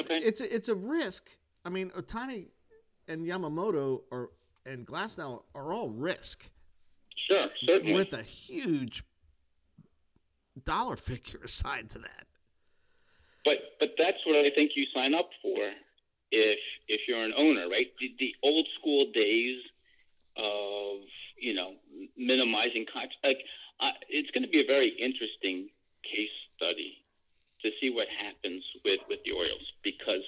[0.00, 0.16] Okay.
[0.18, 1.28] it's a, it's a risk.
[1.64, 2.46] I mean, Ohtani
[3.08, 4.30] and Yamamoto are
[4.64, 6.48] and Glasnow are all risk.
[7.28, 7.92] Sure, certainly.
[7.92, 9.04] with a huge
[10.64, 12.26] dollar figure assigned to that.
[13.82, 15.58] But that's what I think you sign up for
[16.30, 17.90] if if you're an owner, right?
[17.98, 19.58] The, the old school days
[20.38, 21.02] of
[21.34, 21.74] you know
[22.16, 23.18] minimizing contracts.
[23.26, 23.42] Like
[23.82, 25.66] uh, it's going to be a very interesting
[26.06, 26.94] case study
[27.62, 30.22] to see what happens with with the Orioles because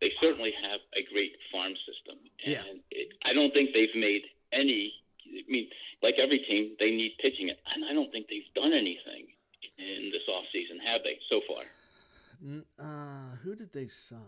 [0.00, 2.64] they certainly have a great farm system, and Yeah.
[2.90, 4.96] it, I don't think they've made any.
[5.28, 5.68] I mean,
[6.02, 9.28] like every team, they need pitching, and I don't think they've done anything
[9.76, 11.16] in this off season, have they?
[11.28, 11.64] So far,
[12.78, 14.20] Uh, who did they sign?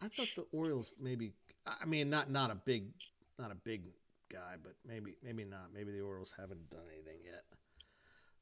[0.00, 1.32] I thought the Orioles maybe.
[1.66, 2.88] I mean, not not a big,
[3.38, 3.82] not a big
[4.30, 5.72] guy, but maybe maybe not.
[5.72, 7.44] Maybe the Orioles haven't done anything yet.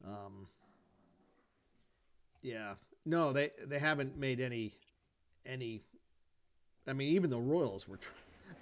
[0.04, 0.48] Um.
[2.42, 2.74] Yeah.
[3.04, 4.74] No, they they haven't made any
[5.46, 5.82] any.
[6.86, 8.10] I mean, even the Royals were tr-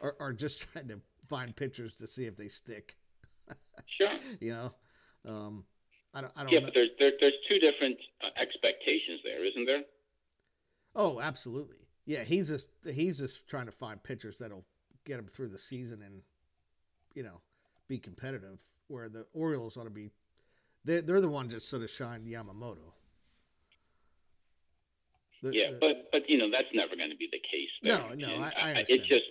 [0.02, 2.96] are, are just trying to find pitchers to see if they stick.
[3.86, 4.18] sure.
[4.40, 4.74] You know,
[5.26, 5.64] um,
[6.14, 6.66] I don't I don't Yeah, know.
[6.66, 9.82] but there's there, there's two different uh, expectations there, isn't there?
[10.96, 11.76] Oh, absolutely.
[12.06, 14.64] Yeah, he's just he's just trying to find pitchers that'll
[15.04, 16.22] get him through the season and
[17.14, 17.40] you know
[17.88, 18.58] be competitive.
[18.88, 20.10] Where the Orioles ought to be,
[20.84, 22.90] they're, they're the ones that sort of shined Yamamoto.
[25.42, 27.70] The- Yeah, the- but but you know that's never going to be the case.
[27.82, 27.98] There.
[27.98, 29.02] No, no, And I- I It's understand.
[29.06, 29.24] just,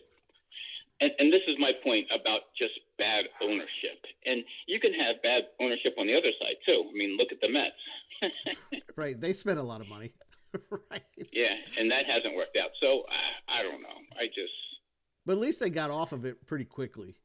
[1.02, 4.06] and, and this is my point about just bad ownership.
[4.26, 6.84] And you can have bad ownership on the other side too.
[6.88, 8.32] I mean, look at the Mets.
[8.96, 10.14] right, they spent a lot of money,
[10.92, 11.02] right?
[11.32, 12.70] yeah, and that hasn't worked out.
[12.82, 13.98] So I, I don't know.
[14.20, 14.52] I just
[15.26, 17.16] But at least they got off of it pretty quickly,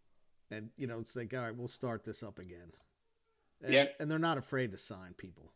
[0.51, 2.73] and you know it's like all right, we'll start this up again.
[3.63, 3.85] And, Yeah.
[3.99, 5.51] and they're not afraid to sign people,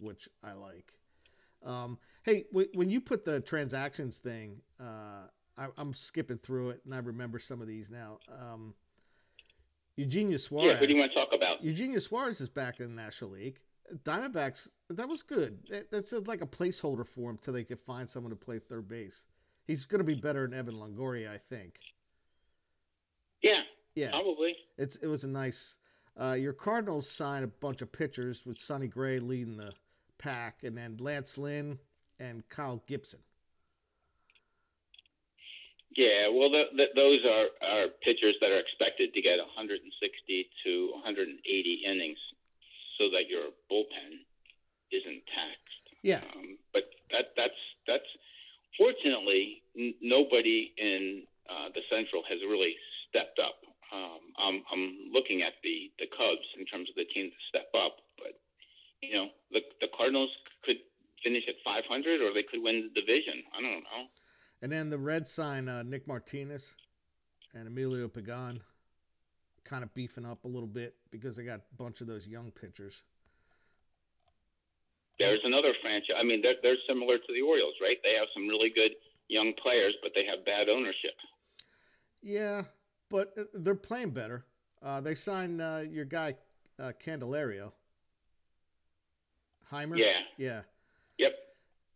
[0.00, 0.92] which I like.
[1.64, 6.82] Um, hey, w- when you put the transactions thing, uh, I, I'm skipping through it,
[6.84, 8.20] and I remember some of these now.
[8.30, 8.74] Um,
[9.98, 10.66] Eugenio Suarez.
[10.72, 10.76] yeah.
[10.78, 11.62] Who do you want to talk about?
[11.62, 13.58] Eugenio Suarez is back in the National League.
[14.04, 15.58] Diamondbacks, that was good.
[15.70, 18.88] That- That's like a placeholder for him till they could find someone to play third
[18.88, 19.24] base.
[19.66, 21.78] He's going to be better than Evan Longoria, I think.
[23.42, 23.62] Yeah,
[23.94, 24.56] Yeah, probably.
[24.76, 25.76] it's it was a nice.
[26.20, 29.72] Uh, your Cardinals signed a bunch of pitchers with Sonny Gray leading the
[30.18, 31.78] pack, and then Lance Lynn
[32.18, 33.20] and Kyle Gibson.
[35.96, 39.82] Yeah, well, the, the, those are, are pitchers that are expected to get 160
[40.64, 42.18] to 180 innings,
[42.98, 44.22] so that your bullpen
[44.92, 45.84] isn't taxed.
[46.02, 48.06] Yeah, Um, but that that's that's
[48.78, 52.76] fortunately n- nobody in uh, the Central has really
[53.08, 53.58] stepped up.
[53.90, 57.66] Um, I'm I'm looking at the the Cubs in terms of the team to step
[57.74, 58.38] up, but
[59.02, 60.30] you know the the Cardinals
[60.62, 60.78] could
[61.24, 63.42] finish at 500 or they could win the division.
[63.50, 64.06] I don't know.
[64.62, 66.74] And then the red sign, uh, Nick Martinez
[67.54, 68.60] and Emilio Pagan,
[69.64, 72.50] kind of beefing up a little bit because they got a bunch of those young
[72.50, 73.02] pitchers.
[75.18, 76.16] There's another franchise.
[76.18, 77.96] I mean, they're they're similar to the Orioles, right?
[78.04, 78.92] They have some really good
[79.28, 81.14] young players, but they have bad ownership.
[82.22, 82.62] Yeah,
[83.10, 84.44] but uh, they're playing better.
[84.80, 86.36] Uh, they signed uh, your guy
[86.78, 87.72] uh, Candelario.
[89.72, 89.98] Jeimer.
[89.98, 90.20] Yeah.
[90.36, 90.60] Yeah.
[91.18, 91.32] Yep.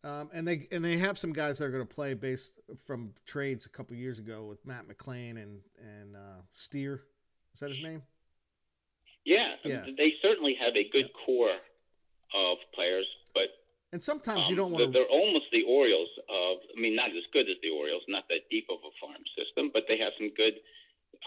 [0.05, 2.53] Um, and they and they have some guys that are going to play based
[2.87, 7.03] from trades a couple years ago with Matt McLain and and uh, Steer.
[7.55, 8.03] Is that his name?
[9.25, 9.55] Yeah.
[9.65, 9.85] Yeah.
[9.97, 11.55] They certainly have a good core
[12.35, 13.45] of players, but
[13.93, 14.99] And sometimes you Um, don't they're, want to.
[14.99, 16.59] they're almost the Orioles of.
[16.77, 19.71] I mean, not as good as the Orioles, not that deep of a farm system,
[19.73, 20.55] but they have some good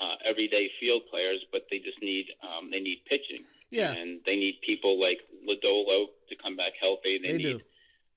[0.02, 1.40] uh, everyday field players.
[1.54, 6.08] But they just need um, they need pitching, Yeah, and they need people like Lodolo
[6.28, 7.20] to come back healthy.
[7.22, 7.60] They, they need do.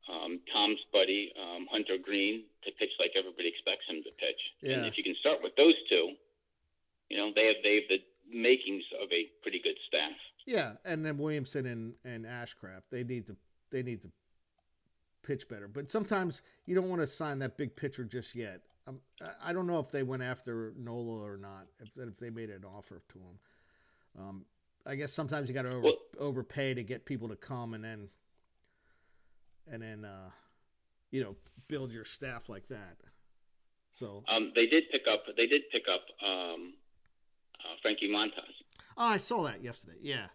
[0.09, 4.41] Um, Tom's buddy um, Hunter Greene to pitch like everybody expects him to pitch.
[4.63, 4.79] Yeah.
[4.79, 6.13] And if you can start with those two,
[7.09, 7.99] you know they have they have the
[8.33, 10.17] makings of a pretty good staff.
[10.47, 12.89] Yeah, and then Williamson and and Ashcraft.
[12.91, 13.37] They need to
[13.71, 14.11] they need to
[15.23, 15.69] pitch better.
[15.69, 18.63] But sometimes you don't want to sign that big pitcher just yet.
[18.87, 19.01] Um,
[19.43, 21.67] I- don't know if they went after Nola or not.
[21.81, 23.39] If if they made an offer to him,
[24.19, 24.45] um,
[24.87, 27.85] I guess sometimes you got to over, Well- overpay to get people to come, and
[27.85, 28.09] then
[29.71, 30.31] and then uh,
[31.11, 31.37] you know
[31.69, 32.97] build your staff like that.
[33.93, 36.75] So Um, they did pick up they did pick up um,
[37.61, 38.55] uh, Frankie Montas.
[38.97, 39.99] Oh, I saw that yesterday.
[40.01, 40.27] Yeah.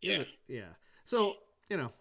[0.00, 0.24] Yeah.
[0.48, 0.72] Yeah.
[1.04, 1.34] So,
[1.68, 1.92] you know,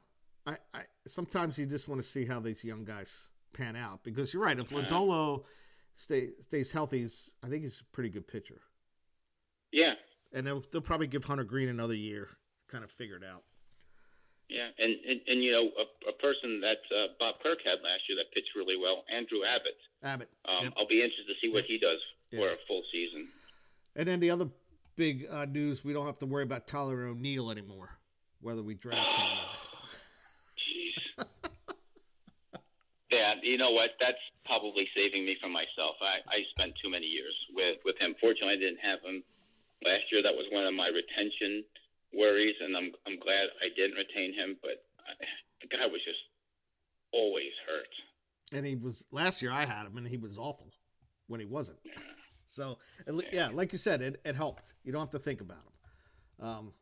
[0.46, 3.10] I, I sometimes you just want to see how these young guys
[3.54, 4.58] pan out because you're right.
[4.60, 4.84] If Uh-huh.
[4.86, 5.44] Lodolo
[5.96, 8.62] stay, stays healthy, he's, I think he's a pretty good pitcher.
[9.72, 9.94] Yeah,
[10.34, 12.30] And they'll, they'll probably give Hunter Greene another year,
[12.68, 13.44] kind of figured out.
[14.50, 18.08] Yeah, and and, and you know a, a person that uh, Bob Kirk had last
[18.08, 19.78] year that pitched really well, Andrew Abbott.
[20.04, 20.30] Abbott.
[20.46, 20.74] Um, Yep.
[20.78, 22.00] I'll be interested to see what he does
[22.32, 23.28] for a full season.
[23.96, 24.48] And then the other
[24.96, 27.90] big uh, news, we don't have to worry about Tyler O'Neill anymore,
[28.42, 29.58] whether we draft him or not.
[30.58, 31.26] Jeez.
[33.12, 33.92] yeah, you know what?
[34.00, 35.96] That's probably saving me from myself.
[36.02, 38.16] I, I spent too many years with with him.
[38.20, 39.24] Fortunately, I didn't have him
[39.86, 40.22] last year.
[40.24, 41.64] That was one of my retention
[42.14, 44.58] worries, and I'm I'm glad I didn't retain him.
[44.62, 45.14] But I,
[45.62, 46.20] the guy was just
[47.12, 48.58] always hurt.
[48.58, 49.52] And he was last year.
[49.52, 50.68] I had him, and he was awful
[51.28, 51.80] when he wasn't.
[51.84, 51.94] Yeah.
[52.46, 54.74] So at yeah, like you said, it, it helped.
[54.84, 56.46] You don't have to think about him.
[56.46, 56.74] Um,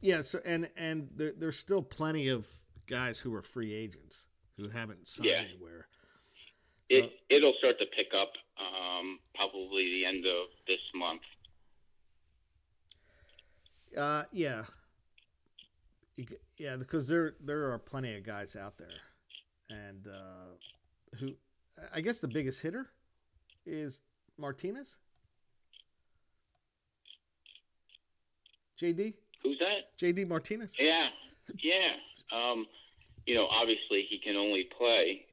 [0.00, 0.22] yeah.
[0.22, 2.46] So and and there, there's still plenty of
[2.86, 4.26] guys who are free agents
[4.56, 5.42] who haven't signed Yeah.
[5.50, 5.88] anywhere.
[6.88, 8.30] It it'll start to pick up
[8.60, 11.22] um, probably the end of this month.
[13.96, 14.62] Uh, yeah.
[16.58, 18.88] Yeah, because there there are plenty of guys out there,
[19.68, 21.32] and uh, who
[21.94, 22.88] I guess the biggest hitter
[23.66, 24.00] is
[24.38, 24.96] Martinez.
[28.80, 29.92] JD Who's that?
[30.00, 30.72] JD Martinez.
[30.78, 31.08] Yeah,
[31.62, 31.92] yeah.
[32.32, 32.66] Um,
[33.26, 35.26] you know, obviously he can only play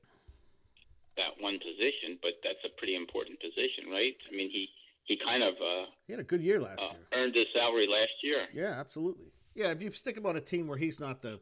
[1.15, 4.13] that one position, but that's a pretty important position, right?
[4.27, 4.67] I mean, he
[5.05, 6.99] he kind of uh, He had a good year last uh, year.
[7.23, 8.45] earned his salary last year.
[8.53, 9.27] Yeah, absolutely.
[9.55, 11.39] Yeah, if you stick him on a team where he's not the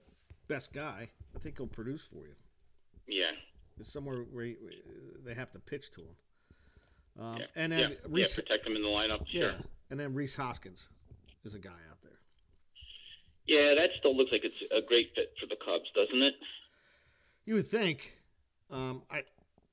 [0.48, 2.36] best guy, I think he'll produce for you.
[3.08, 3.32] Yeah,
[3.80, 4.56] It's somewhere where he,
[5.26, 6.16] they have to pitch to him.
[7.24, 7.96] Um, yeah, and then yeah.
[8.08, 9.26] Rhys, Protect him in the lineup.
[9.32, 9.54] yeah,
[9.90, 10.88] and then Rhys Hoskins
[11.44, 12.12] is a guy out there.
[13.48, 16.34] Yeah, that still looks like it's a great fit for the Cubs, doesn't it?
[17.46, 18.18] You would think.
[18.70, 19.24] Um, I,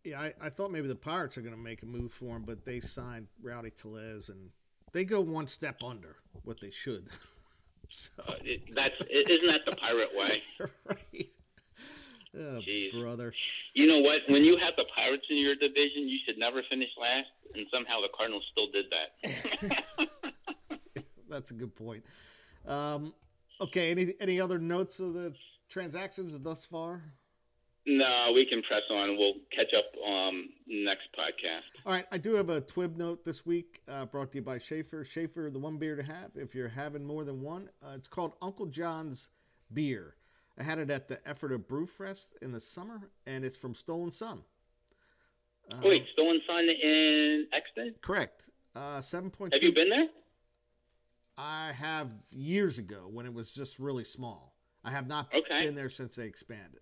[0.05, 2.43] yeah, I, I thought maybe the Pirates are going to make a move for him,
[2.47, 4.51] but they signed Rowdy Tellez, and
[4.93, 7.09] they go one step under what they should.
[7.89, 10.43] so, Uh, it, that's is isn't that the pirate way?
[10.87, 11.31] right.
[12.37, 12.93] Oh, Jeez.
[13.01, 13.33] brother.
[13.75, 14.19] You know what?
[14.29, 18.01] When you have the Pirates in your division, you should never finish last, and somehow
[18.03, 20.09] the Cardinals still did that.
[21.29, 22.05] That's a good point.
[22.67, 23.15] Um,
[23.61, 25.35] okay, any any other notes of the
[25.69, 27.03] transactions thus far?
[27.89, 29.16] No, we can press on.
[29.16, 31.62] We'll catch up um, next podcast.
[31.86, 34.59] All right, I do have a Twib note this week uh, brought to you by
[34.59, 35.05] Schaefer.
[35.05, 37.68] Schaefer, the one beer to have if you're having more than one.
[37.82, 39.28] Uh, it's called Uncle John's
[39.72, 40.14] Beer.
[40.59, 44.11] I had it at the Effort of Brewfest in the summer, and it's from Stolen
[44.12, 44.43] Sun.
[45.70, 47.95] Uh, Wait, Stolen Sun in Exton?
[48.03, 48.43] Correct.
[48.74, 49.53] Uh, 7.2.
[49.53, 50.09] Have you been there?
[51.36, 54.55] I have years ago when it was just really small.
[54.84, 55.66] I have not Okay.
[55.66, 56.80] been there since they expanded.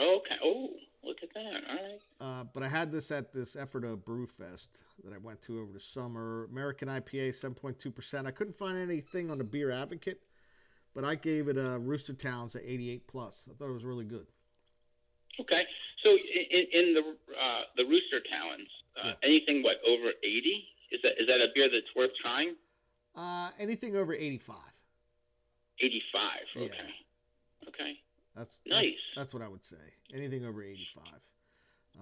[0.00, 0.36] Okay.
[0.44, 0.68] Oh,
[1.02, 1.62] look at that.
[1.68, 2.00] All right.
[2.20, 4.68] Uh, but I had this at this effort of Brewfest
[5.04, 6.44] that I went to over the summer.
[6.50, 8.26] American IPA, 7.2%.
[8.26, 10.20] I couldn't find anything on the Beer Advocate,
[10.94, 13.44] but I gave it a Rooster Towns at 88 plus.
[13.50, 14.26] I thought it was really good.
[15.40, 15.62] Okay.
[16.02, 18.68] So in, in the uh, the Rooster Towns,
[19.02, 19.14] uh, Yeah.
[19.22, 20.64] anything what over eighty?
[20.90, 22.54] Is that is that a beer that's worth trying?
[23.14, 24.56] Uh, anything over 85.
[25.80, 26.42] Eighty five.
[26.56, 26.62] Yeah.
[27.68, 27.98] Okay.
[28.38, 28.44] Okay.
[28.44, 28.84] That's Nice.
[29.16, 29.76] That's, that's what I would say.
[30.14, 31.04] Anything over 85.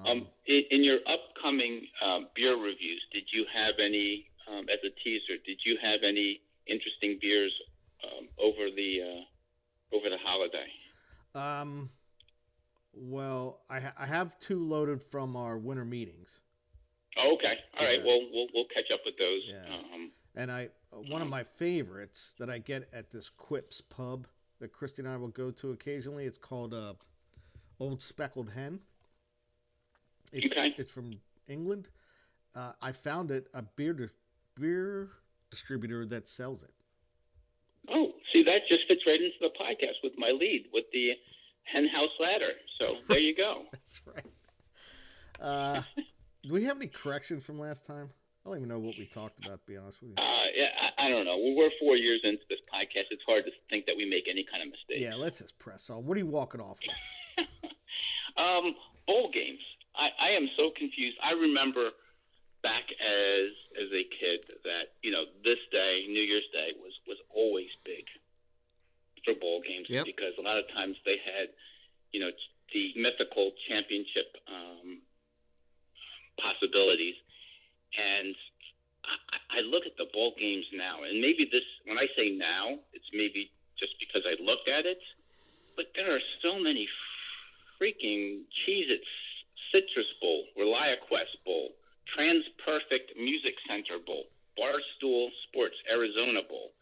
[0.05, 4.91] Um, in, in your upcoming um, beer reviews, did you have any um, as a
[5.03, 5.41] teaser?
[5.47, 7.53] Did you have any interesting beers
[8.05, 10.67] um, over the uh, over the holiday?
[11.35, 11.89] Um,
[12.93, 16.29] well, I, ha- I have two loaded from our winter meetings.
[17.19, 17.55] Oh, okay.
[17.79, 17.99] All right.
[18.01, 18.05] Yeah.
[18.07, 19.41] Well, we'll we'll catch up with those.
[19.49, 19.75] Yeah.
[19.95, 24.27] Um, And I one of my favorites that I get at this Quips pub
[24.61, 26.25] that Christy and I will go to occasionally.
[26.25, 26.95] It's called uh,
[27.81, 28.81] Old Speckled Hen.
[30.33, 30.75] It's, Okay.
[30.77, 31.13] it's from
[31.49, 31.89] England.
[32.55, 34.09] Uh, I found it a beer di-
[34.59, 35.11] beer
[35.51, 36.73] distributor that sells it.
[37.91, 41.11] oh, see, that just fits right into the podcast with my lead with the
[41.65, 42.53] hen house ladder.
[42.81, 43.65] So there you go.
[43.73, 44.25] That's right.
[45.41, 45.83] Uh,
[46.43, 48.11] do we have any corrections from last time?
[48.45, 49.61] I don't even know what we talked about.
[49.61, 50.17] To be honest with you.
[50.23, 50.69] Uh, yeah,
[51.07, 51.39] I, I don't know.
[51.57, 53.07] We're four years into this podcast.
[53.11, 54.99] It's hard to think that we make any kind of mistake.
[54.99, 56.05] Yeah, let's just press on.
[56.05, 57.47] What are you walking off with?
[58.37, 58.75] um,
[59.07, 59.61] bowl games.
[59.95, 61.17] I, I am so confused.
[61.23, 61.91] I remember
[62.63, 63.49] back as
[63.79, 68.05] as a kid that you know this day, New Year's Day, was was always big
[69.25, 70.07] for bowl games Yep.
[70.07, 71.49] because a lot of times they had
[72.13, 72.31] you know
[72.75, 74.99] the mythical championship um,
[76.41, 77.15] possibilities,
[77.97, 78.35] and
[79.51, 83.09] I, look at the bowl games now, and maybe this when I say now, it's
[83.13, 85.01] maybe just because I looked at it,
[85.77, 86.89] but there are so many
[87.81, 89.05] freaking Cheez It
[89.73, 91.71] Citrus Bowl, ReliaQuest Bowl,
[92.15, 94.25] Trans Perfect Music Center Bowl,
[94.59, 96.73] Barstool Sports Arizona Bowl,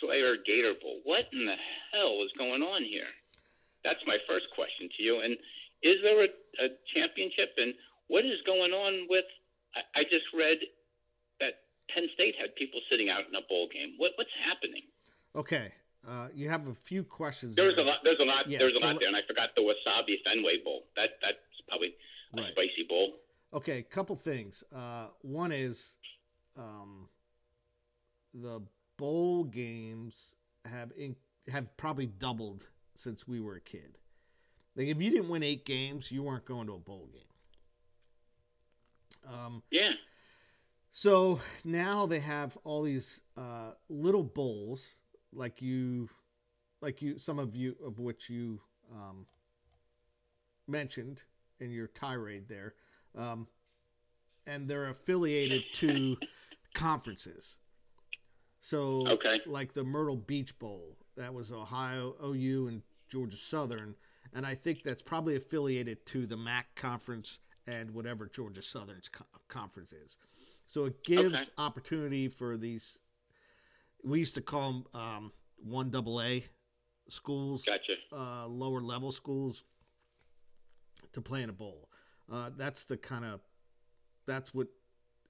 [0.00, 1.00] Slayer Gator Bowl.
[1.04, 1.58] What in the
[1.92, 3.10] hell is going on here?
[3.82, 5.20] That's my first question to you.
[5.20, 5.34] And
[5.82, 6.30] is there a,
[6.62, 7.56] a championship?
[7.56, 7.74] And
[8.08, 9.24] what is going on with?
[9.74, 10.62] I, just read
[11.92, 13.94] Penn State had people sitting out in a bowl game.
[13.98, 14.82] What, what's happening?
[15.36, 15.72] Okay,
[16.06, 17.56] uh, you have a few questions.
[17.56, 17.98] There's a lot.
[18.04, 18.48] There's a lot.
[18.48, 20.84] Yeah, there's a so lot there, and I forgot the Wasabi Fenway Bowl.
[20.96, 22.52] That that's probably a Right.
[22.52, 23.14] spicy bowl.
[23.52, 24.64] Okay, couple things.
[24.74, 25.90] Uh, one is
[26.56, 27.08] um,
[28.32, 28.60] the
[28.96, 31.14] bowl games have in,
[31.48, 33.98] have probably doubled since we were a kid,
[34.76, 37.22] Like if you didn't win eight games, you weren't going to a bowl game.
[39.32, 39.90] Um, Yeah.
[40.96, 44.86] So now they have all these uh, little bowls,
[45.32, 46.08] like you,
[46.80, 48.60] like you, some of you of which you
[48.92, 49.26] um,
[50.68, 51.24] mentioned
[51.58, 52.74] in your tirade there,
[53.18, 53.48] um,
[54.46, 56.16] and they're affiliated to
[56.74, 57.56] conferences.
[58.60, 59.40] So, Okay.
[59.46, 63.96] like the Myrtle Beach Bowl, that was Ohio, OU, and Georgia Southern,
[64.32, 69.24] and I think that's probably affiliated to the MAC conference and whatever Georgia Southern's co-
[69.48, 70.14] conference is.
[70.74, 71.50] So it gives Okay.
[71.56, 72.98] opportunity for these.
[74.02, 76.44] We used to call them um, one double A
[77.08, 77.94] schools, Gotcha.
[78.12, 79.62] uh, lower level schools,
[81.12, 81.88] to play in a bowl.
[82.28, 83.40] Uh, that's the kind of
[84.26, 84.66] that's what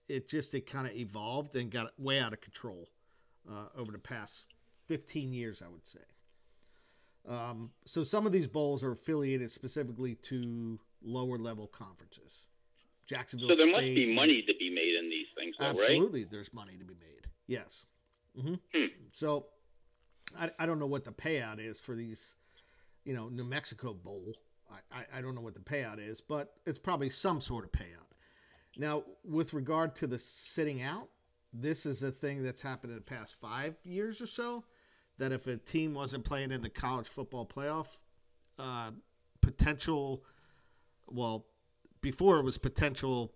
[0.08, 2.88] it just it kind of evolved and got way out of control
[3.46, 4.46] uh, over the past
[4.86, 6.00] 15 years, I would say.
[7.28, 12.46] Um, so some of these bowls are affiliated specifically to lower level conferences.
[13.06, 13.50] Jacksonville.
[13.50, 14.83] So there must be money to be made
[15.58, 15.90] things, though, right?
[15.90, 17.28] Absolutely, there's money to be made.
[17.46, 17.84] Yes.
[18.40, 18.86] hmm Hmm.
[19.12, 19.46] So,
[20.38, 22.34] I, I don't know what the payout is for these,
[23.04, 24.34] you know, New Mexico Bowl.
[24.70, 27.72] I, I, I don't know what the payout is, but it's probably some sort of
[27.72, 28.10] payout.
[28.76, 31.08] Now, with regard to the sitting out,
[31.52, 34.64] this is a thing that's happened in the past five years or so.
[35.18, 37.86] That if a team wasn't playing in the college football playoff,
[38.58, 38.90] uh,
[39.40, 40.24] potential,
[41.06, 41.46] well,
[42.00, 43.32] before it was potential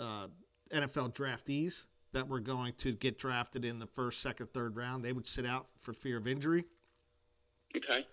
[0.00, 0.26] uh,
[0.72, 5.12] NFL draftees that were going to get drafted in the first, second, third round, they
[5.12, 6.64] would sit out for fear of injury.
[7.76, 8.06] Okay.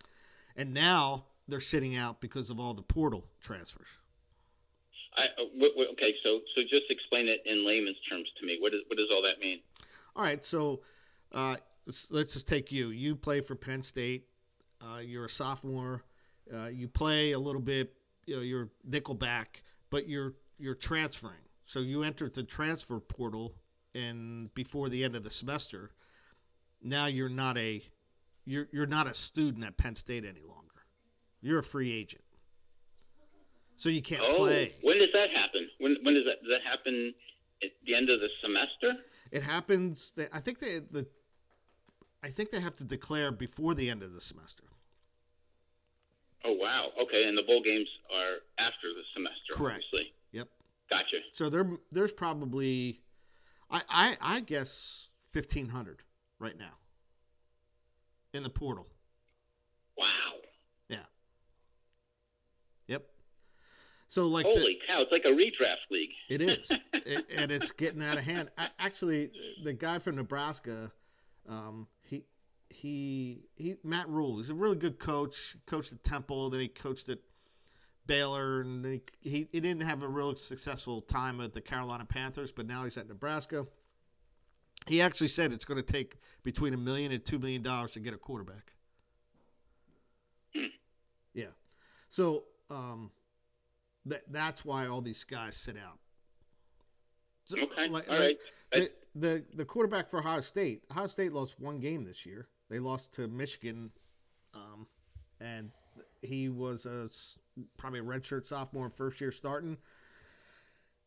[0.56, 3.88] And now they're sitting out because of all the portal transfers.
[5.16, 8.58] I, uh, okay, so so just explain it in layman's terms to me.
[8.60, 9.60] What does what does all that mean?
[10.16, 10.82] All right, so
[11.34, 12.90] uh, let's, let's just take you.
[12.90, 14.28] You play for Penn State.
[14.82, 16.04] Uh, you're a sophomore.
[16.54, 17.94] Uh, you play a little bit.
[18.26, 21.42] You know, you're nickelback, but you're you're transferring.
[21.70, 23.54] So you entered the transfer portal,
[23.94, 25.92] and before the end of the semester,
[26.82, 27.84] now you're not a
[28.44, 30.74] you're you're not a student at Penn State any longer.
[31.44, 32.24] You're a free agent.
[33.78, 34.74] So you can't oh, play.
[34.82, 35.70] when does that happen?
[35.78, 37.14] When when does that does that happen?
[37.62, 38.94] At the end of the semester?
[39.32, 40.12] It happens.
[40.16, 41.06] They, I think they the.
[42.24, 44.64] I think they have to declare before the end of the semester.
[46.44, 46.88] Oh wow.
[47.00, 49.54] Okay, and the bowl games are after the semester.
[49.54, 49.84] Correct.
[49.94, 50.14] Obviously.
[50.32, 50.48] Yep.
[50.90, 51.18] Gotcha.
[51.32, 53.02] So there, there's probably,
[53.70, 56.02] I, I, I guess fifteen hundred
[56.40, 56.78] right now.
[58.34, 58.88] In the portal.
[59.98, 60.06] Wow.
[60.88, 60.98] Yeah.
[62.88, 63.06] Yep.
[64.08, 65.02] So like the, Holy cow!
[65.02, 66.10] It's like a redraft league.
[66.30, 68.50] It is, it, and it's getting out of hand.
[68.58, 69.32] I, actually,
[69.64, 70.92] the guy from Nebraska,
[71.48, 72.26] um, he
[72.70, 74.38] he he Matt Rhule.
[74.38, 75.58] He's a really good coach.
[75.68, 77.20] Coached at Temple, then he coached at
[78.10, 82.52] Baylor, and he, he he didn't have a real successful time at the Carolina Panthers,
[82.52, 83.68] but now he's at Nebraska.
[84.88, 88.00] He actually said it's going to take between a million and two million dollars to
[88.00, 88.74] get a quarterback.
[91.36, 91.46] Yeah,
[92.10, 93.12] so um,
[94.08, 96.00] that that's why all these guys sit out.
[97.46, 97.88] So, Okay.
[97.90, 98.40] like- All like, right.
[98.72, 100.84] The, the the quarterback for Ohio State.
[100.92, 102.48] Ohio State lost one game this year.
[102.70, 103.92] They lost to Michigan,
[104.54, 104.86] um,
[105.40, 105.72] and
[106.22, 107.10] he was a
[107.78, 109.78] probably a redshirt sophomore, first year starting,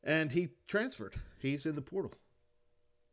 [0.03, 1.15] and he transferred.
[1.39, 2.13] He's in the portal.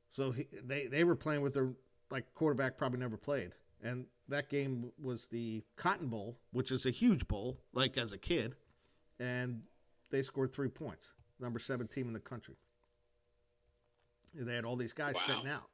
[0.10, 1.70] So he, they they were playing with their
[2.10, 3.52] like quarterback probably never played,
[3.84, 8.18] and that game was the Cotton Bowl, which is a huge bowl, like as a
[8.18, 8.56] kid,
[9.20, 9.62] and
[10.10, 11.08] they scored three points,
[11.39, 12.56] number seven team in the country.
[14.34, 15.22] They had all these guys Wow.
[15.28, 15.70] sitting out.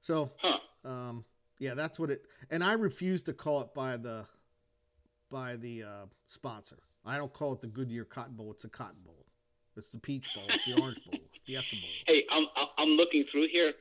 [0.00, 0.58] So Huh.
[0.84, 1.24] um,
[1.58, 2.24] yeah, that's what it.
[2.50, 4.26] And I refuse to call it by the
[5.32, 5.88] by the uh,
[6.28, 6.76] sponsor.
[7.04, 8.52] I don't call it the Goodyear Cotton Bowl.
[8.52, 9.16] It's the Cotton Bowl.
[9.76, 10.44] It's the Peach Bowl.
[10.50, 11.18] It's the Orange Bowl.
[11.46, 11.90] Fiesta Bowl.
[12.06, 12.44] Hey, I'm
[12.78, 13.72] I'm looking through here.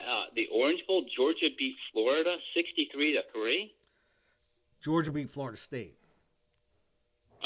[0.00, 3.72] Uh, the Orange Bowl, Georgia beat Florida, sixty-three to three.
[4.82, 5.96] Georgia beat Florida State.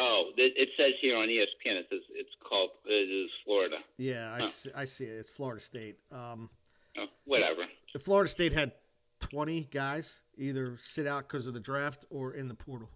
[0.01, 1.77] Oh, it, it says here on ESPN.
[1.81, 3.77] It says it's called it is Florida.
[3.97, 4.49] Yeah, I, Huh.
[4.51, 5.19] see, I see it.
[5.19, 5.97] It's Florida State.
[6.13, 6.51] Um,
[6.97, 7.63] Oh, whatever.
[7.93, 8.73] the Florida State had
[9.21, 12.89] 20 guys either sit out because of the draft or in the portal.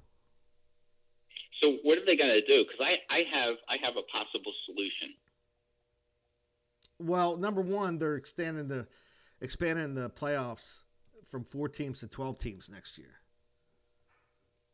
[1.62, 2.64] So what are they going to do?
[2.64, 5.14] Because I, I have I have a possible solution.
[6.98, 8.86] Well, number one, they're expanding the
[9.40, 10.64] expanding the playoffs
[11.28, 13.14] from four teams to 12 teams next year.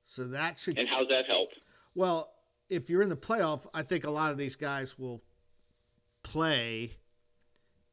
[0.06, 1.50] So that should And how's that help?
[1.94, 2.32] Well,
[2.70, 5.22] if you're in the playoff, I think a lot of these guys will
[6.22, 6.92] play.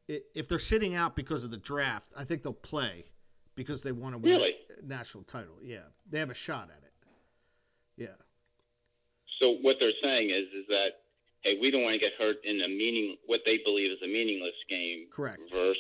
[0.08, 3.06] If they're sitting out because of the draft, I think they'll play
[3.56, 4.56] because they want to win Really?
[4.82, 5.58] a national title.
[5.64, 5.80] Yeah,
[6.10, 6.94] they have a shot at it.
[7.98, 8.08] Yeah.
[9.40, 11.02] So what they're saying is is that
[11.46, 14.08] hey, we don't want to get hurt in a meaning what they believe is a
[14.08, 15.06] meaningless game.
[15.14, 15.40] Correct.
[15.52, 15.78] Verse.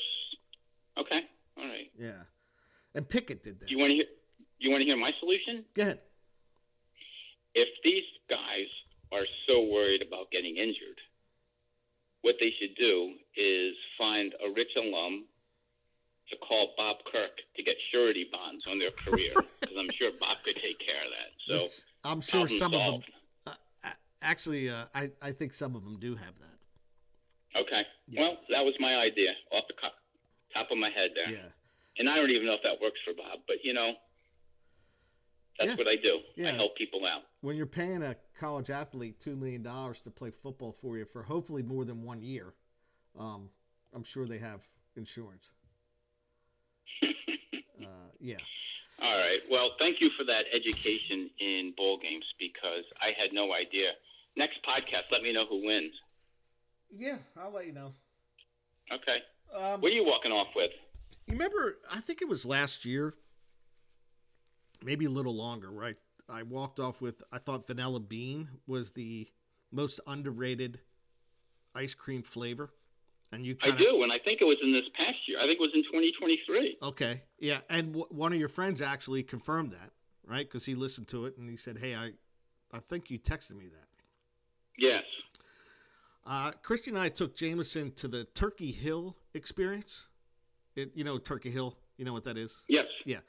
[0.97, 1.21] Okay.
[1.57, 1.91] All right.
[1.97, 2.21] Yeah.
[2.93, 3.67] And Pickett did that.
[3.67, 4.05] Do you want to hear?
[4.59, 5.65] You want to hear my solution?
[5.75, 5.99] Go ahead.
[7.55, 8.67] If these guys
[9.11, 10.99] are so worried about getting injured,
[12.21, 15.25] what they should do is find a rich alum
[16.29, 20.37] to call Bob Kirk to get surety bonds on their career because I'm sure Bob
[20.43, 21.31] could take care of that.
[21.47, 23.01] So I'm sure some of them.
[24.25, 27.59] Actually, uh, I I think some of them do have that.
[27.61, 27.83] Okay.
[28.07, 28.21] Yeah.
[28.21, 29.95] Well, that was my idea off the co-
[30.53, 31.29] top of my head there.
[31.33, 31.47] Yeah.
[31.97, 33.93] And I don't even know if that works for Bob, but you know,
[35.57, 35.77] that's Yeah.
[35.77, 36.19] what I do.
[36.35, 36.49] Yeah.
[36.49, 37.23] I help people out.
[37.41, 41.23] When you're paying a college athlete two million dollars to play football for you for
[41.23, 42.53] hopefully more than one year,
[43.17, 43.49] um,
[43.93, 44.67] I'm sure they have
[44.97, 45.51] insurance.
[47.03, 47.87] uh,
[48.19, 48.35] yeah.
[49.01, 49.39] All right.
[49.49, 53.91] Well, thank you for that education in bowl games because I had no idea.
[54.37, 55.93] Next podcast, let me know who wins.
[56.91, 57.93] Yeah, I'll let you know.
[58.91, 59.17] Okay.
[59.55, 60.71] Um, What are you walking off with?
[61.27, 61.77] You remember?
[61.91, 63.13] I think it was last year,
[64.83, 65.71] maybe a little longer.
[65.71, 65.95] Right?
[66.29, 67.23] I walked off with.
[67.31, 69.27] I thought vanilla bean was the
[69.71, 70.79] most underrated
[71.73, 72.73] ice cream flavor,
[73.31, 75.39] and you I do, and I think it was in this past year.
[75.39, 76.77] I think it was in 2023.
[76.81, 79.91] Okay, yeah, and w- one of your friends actually confirmed that,
[80.27, 80.47] right?
[80.47, 82.11] Because he listened to it and he said, "Hey, I,
[82.71, 83.87] I think you texted me that."
[84.77, 85.03] Yes.
[86.25, 90.05] Uh, Christy and I took Jameson to the Turkey Hill experience.
[90.75, 91.77] It, you know, Turkey Hill.
[91.97, 92.57] You know what that is?
[92.67, 92.85] Yes.
[93.05, 93.19] Yeah.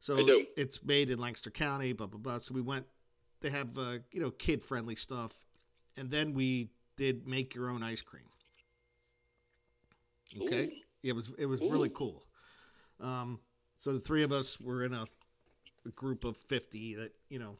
[0.00, 0.46] So I do.
[0.56, 2.38] it's made in Lancaster County, blah blah blah.
[2.38, 2.86] So we went.
[3.40, 5.32] They have uh, you know kid friendly stuff,
[5.96, 8.24] and then we did make your own ice cream.
[10.42, 10.70] Okay, Ooh.
[11.02, 12.22] it was it was really cool.
[13.00, 13.40] Um,
[13.78, 15.06] so the three of us were in a,
[15.84, 17.56] a group of fifty that you know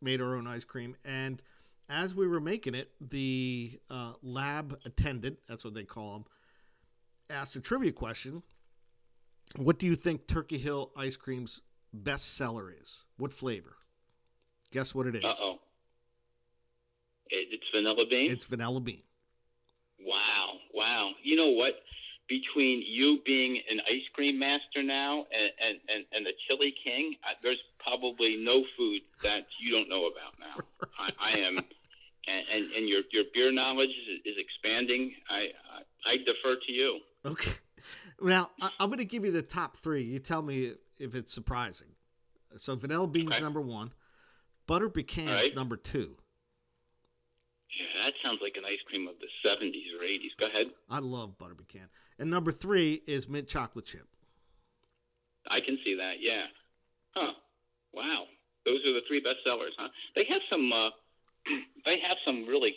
[0.00, 1.42] made our own ice cream, and
[1.90, 6.24] as we were making it, the uh, lab attendant, that's what they call them,
[7.28, 8.42] asked a trivia question.
[9.56, 11.60] What do you think Turkey Hill ice cream's
[11.92, 13.04] best seller is?
[13.18, 13.76] What flavor?
[14.70, 15.24] Guess what it is?
[15.24, 15.58] Uh oh.
[17.30, 18.30] It's vanilla bean.
[18.30, 19.02] It's vanilla bean.
[20.04, 21.10] Wow, wow.
[21.22, 21.74] You know what?
[22.28, 27.16] Between you being an ice cream master now and and and, and the chili king,
[27.42, 30.88] there's probably no food that you don't know about now.
[30.98, 31.58] I, I am,
[32.30, 35.12] and, and and your your beer knowledge is, is expanding.
[35.28, 35.48] I,
[36.06, 36.98] I I defer to you.
[37.24, 37.52] Okay.
[38.22, 40.02] Now I, I'm going to give you the top three.
[40.02, 41.88] You tell me if it's surprising.
[42.56, 43.40] So vanilla bean's Okay.
[43.40, 43.92] number one.
[44.66, 45.54] Butter pecan's Alright.
[45.54, 46.16] number two.
[47.78, 50.36] Yeah, that sounds like an ice cream of the '70s or '80s.
[50.38, 50.66] Go ahead.
[50.88, 51.88] I love butter pecan.
[52.18, 54.06] And number three is mint chocolate chip.
[55.48, 56.14] I can see that.
[56.20, 56.44] Yeah.
[57.14, 57.32] Huh.
[57.94, 58.24] Wow.
[58.66, 59.88] Those are the three best sellers, huh?
[60.14, 60.70] They have some.
[60.72, 60.90] Uh,
[61.84, 62.74] they have some really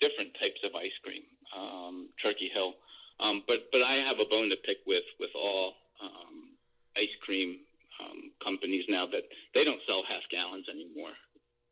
[0.00, 1.22] different types of ice cream.
[1.54, 2.74] Um, Turkey Hill.
[3.20, 6.50] Um, but but I have a bone to pick with with all um,
[6.96, 7.62] ice cream
[8.02, 9.22] um, companies now that
[9.54, 11.14] they don't sell half gallons anymore.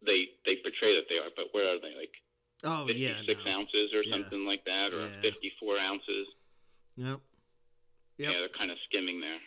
[0.06, 1.94] They they portray that they are, but where are they?
[1.98, 2.14] Like
[2.62, 3.18] Oh yeah.
[3.26, 3.50] 56 no.
[3.58, 4.12] ounces or Yeah.
[4.14, 5.20] something like that, or Yeah.
[5.20, 6.26] 54 ounces.
[6.96, 7.18] Yep.
[8.18, 8.30] Yep.
[8.30, 9.40] Yeah, they're kind of skimming there.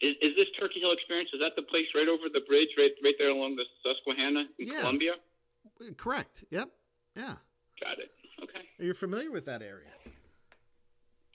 [0.00, 1.30] Is, is this Turkey Hill experience?
[1.34, 4.68] Is that the place right over the bridge, right right there along the Susquehanna in
[4.70, 4.80] Yeah.
[4.86, 5.18] Columbia?
[5.96, 6.44] Correct.
[6.50, 6.68] Yep.
[7.16, 7.34] Yeah.
[7.80, 8.10] Got it.
[8.42, 8.60] Okay.
[8.78, 9.88] Are You're familiar with that area.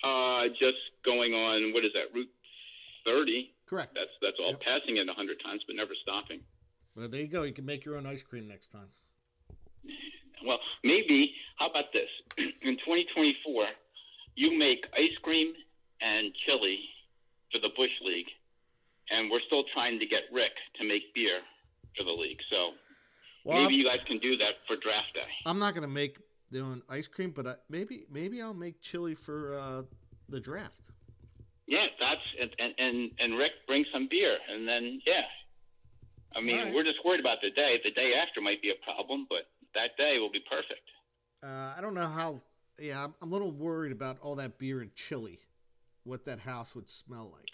[0.04, 1.74] Uh, just going on.
[1.74, 2.14] What is that?
[2.14, 2.30] Route
[3.06, 3.52] 30.
[3.68, 3.93] Correct.
[3.96, 4.62] That's that's all Yep.
[4.62, 6.41] passing it a hundred times, but never stopping.
[6.96, 7.43] Well, there you go.
[7.43, 8.88] You can make your own ice cream next time.
[10.46, 11.34] Well, maybe.
[11.58, 12.10] How about this?
[12.38, 13.66] In 2024,
[14.36, 15.54] you make ice cream
[16.02, 16.80] and chili
[17.52, 18.30] for the Bush League,
[19.10, 21.39] and we're still trying to get Rick to make beer
[21.98, 22.39] for the league.
[22.52, 22.72] So
[23.46, 25.22] Well, maybe I'm, you guys can do that for draft day.
[25.46, 26.18] I'm not gonna make
[26.52, 29.84] their own ice cream, but I, maybe maybe I'll make chili for uh,
[30.28, 30.82] the draft.
[31.68, 35.22] Yeah, that's and and and, Rick brings some beer, and then yeah.
[36.36, 36.74] I mean, right.
[36.74, 37.80] we're just worried about the day.
[37.84, 40.84] The day after might be a problem, but that day will be perfect.
[41.41, 42.41] Uh, I don't know how.
[42.80, 45.39] Yeah, I'm, I'm a little worried about all that beer and chili.
[46.04, 47.50] What that house would smell like.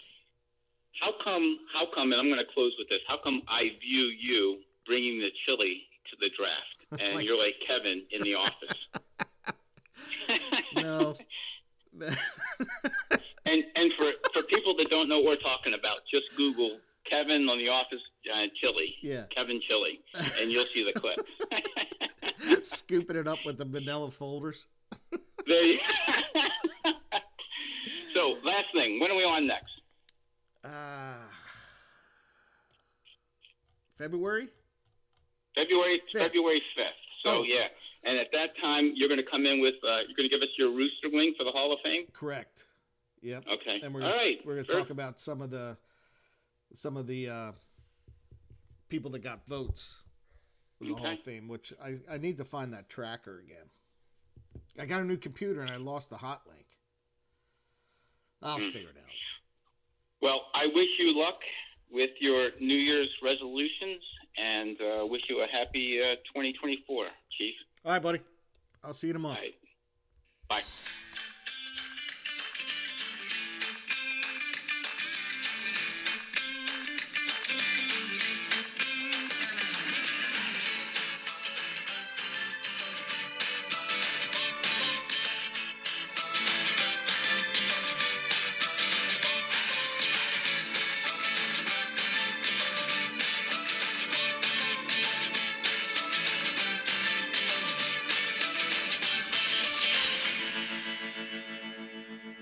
[1.00, 1.58] How come?
[1.72, 2.12] How come?
[2.12, 3.00] And I'm going to close with this.
[3.06, 7.54] How come I view you bringing the chili to the draft, and Like- you're like
[7.66, 8.78] Kevin in the office?
[10.76, 11.16] No.
[12.00, 16.78] and and for for people that don't know what we're talking about, just Google
[17.08, 18.00] Kevin on the office
[18.32, 20.00] uh, chili, yeah, Kevin chili,
[20.40, 21.18] and you'll see the clip.
[22.64, 24.66] scooping it up with the manila folders.
[25.46, 25.78] there you
[28.14, 29.72] so last thing, when are we on next?
[30.64, 31.14] Uh,
[33.98, 34.48] February.
[35.54, 36.22] February Fifth.
[36.22, 36.86] February fifth.
[37.24, 37.42] So Oh.
[37.44, 37.68] yeah,
[38.04, 40.42] and at that time you're going to come in with uh, you're going to give
[40.42, 42.06] us your rooster wing for the Hall of Fame.
[42.12, 42.64] Correct.
[43.22, 43.44] Yep.
[43.60, 43.80] Okay.
[43.82, 44.38] And we're All gonna, right.
[44.44, 44.80] we're going to Sure.
[44.80, 45.76] talk about some of the
[46.74, 47.52] some of the uh,
[48.88, 50.02] people that got votes
[50.78, 53.66] for the Hall of Fame, which I, I need to find that tracker again.
[54.78, 56.66] I got a new computer and I lost the hot link.
[58.42, 58.70] I'll Hmm.
[58.70, 59.10] figure it out.
[60.20, 61.38] Well, I wish you luck
[61.90, 64.02] with your New Year's resolutions,
[64.38, 67.06] and uh, wish you a happy uh, 2024,
[67.38, 67.54] Chief.
[67.84, 68.20] All right, buddy.
[68.84, 69.36] I'll see you tomorrow.
[69.36, 69.54] right.
[70.48, 70.62] Bye.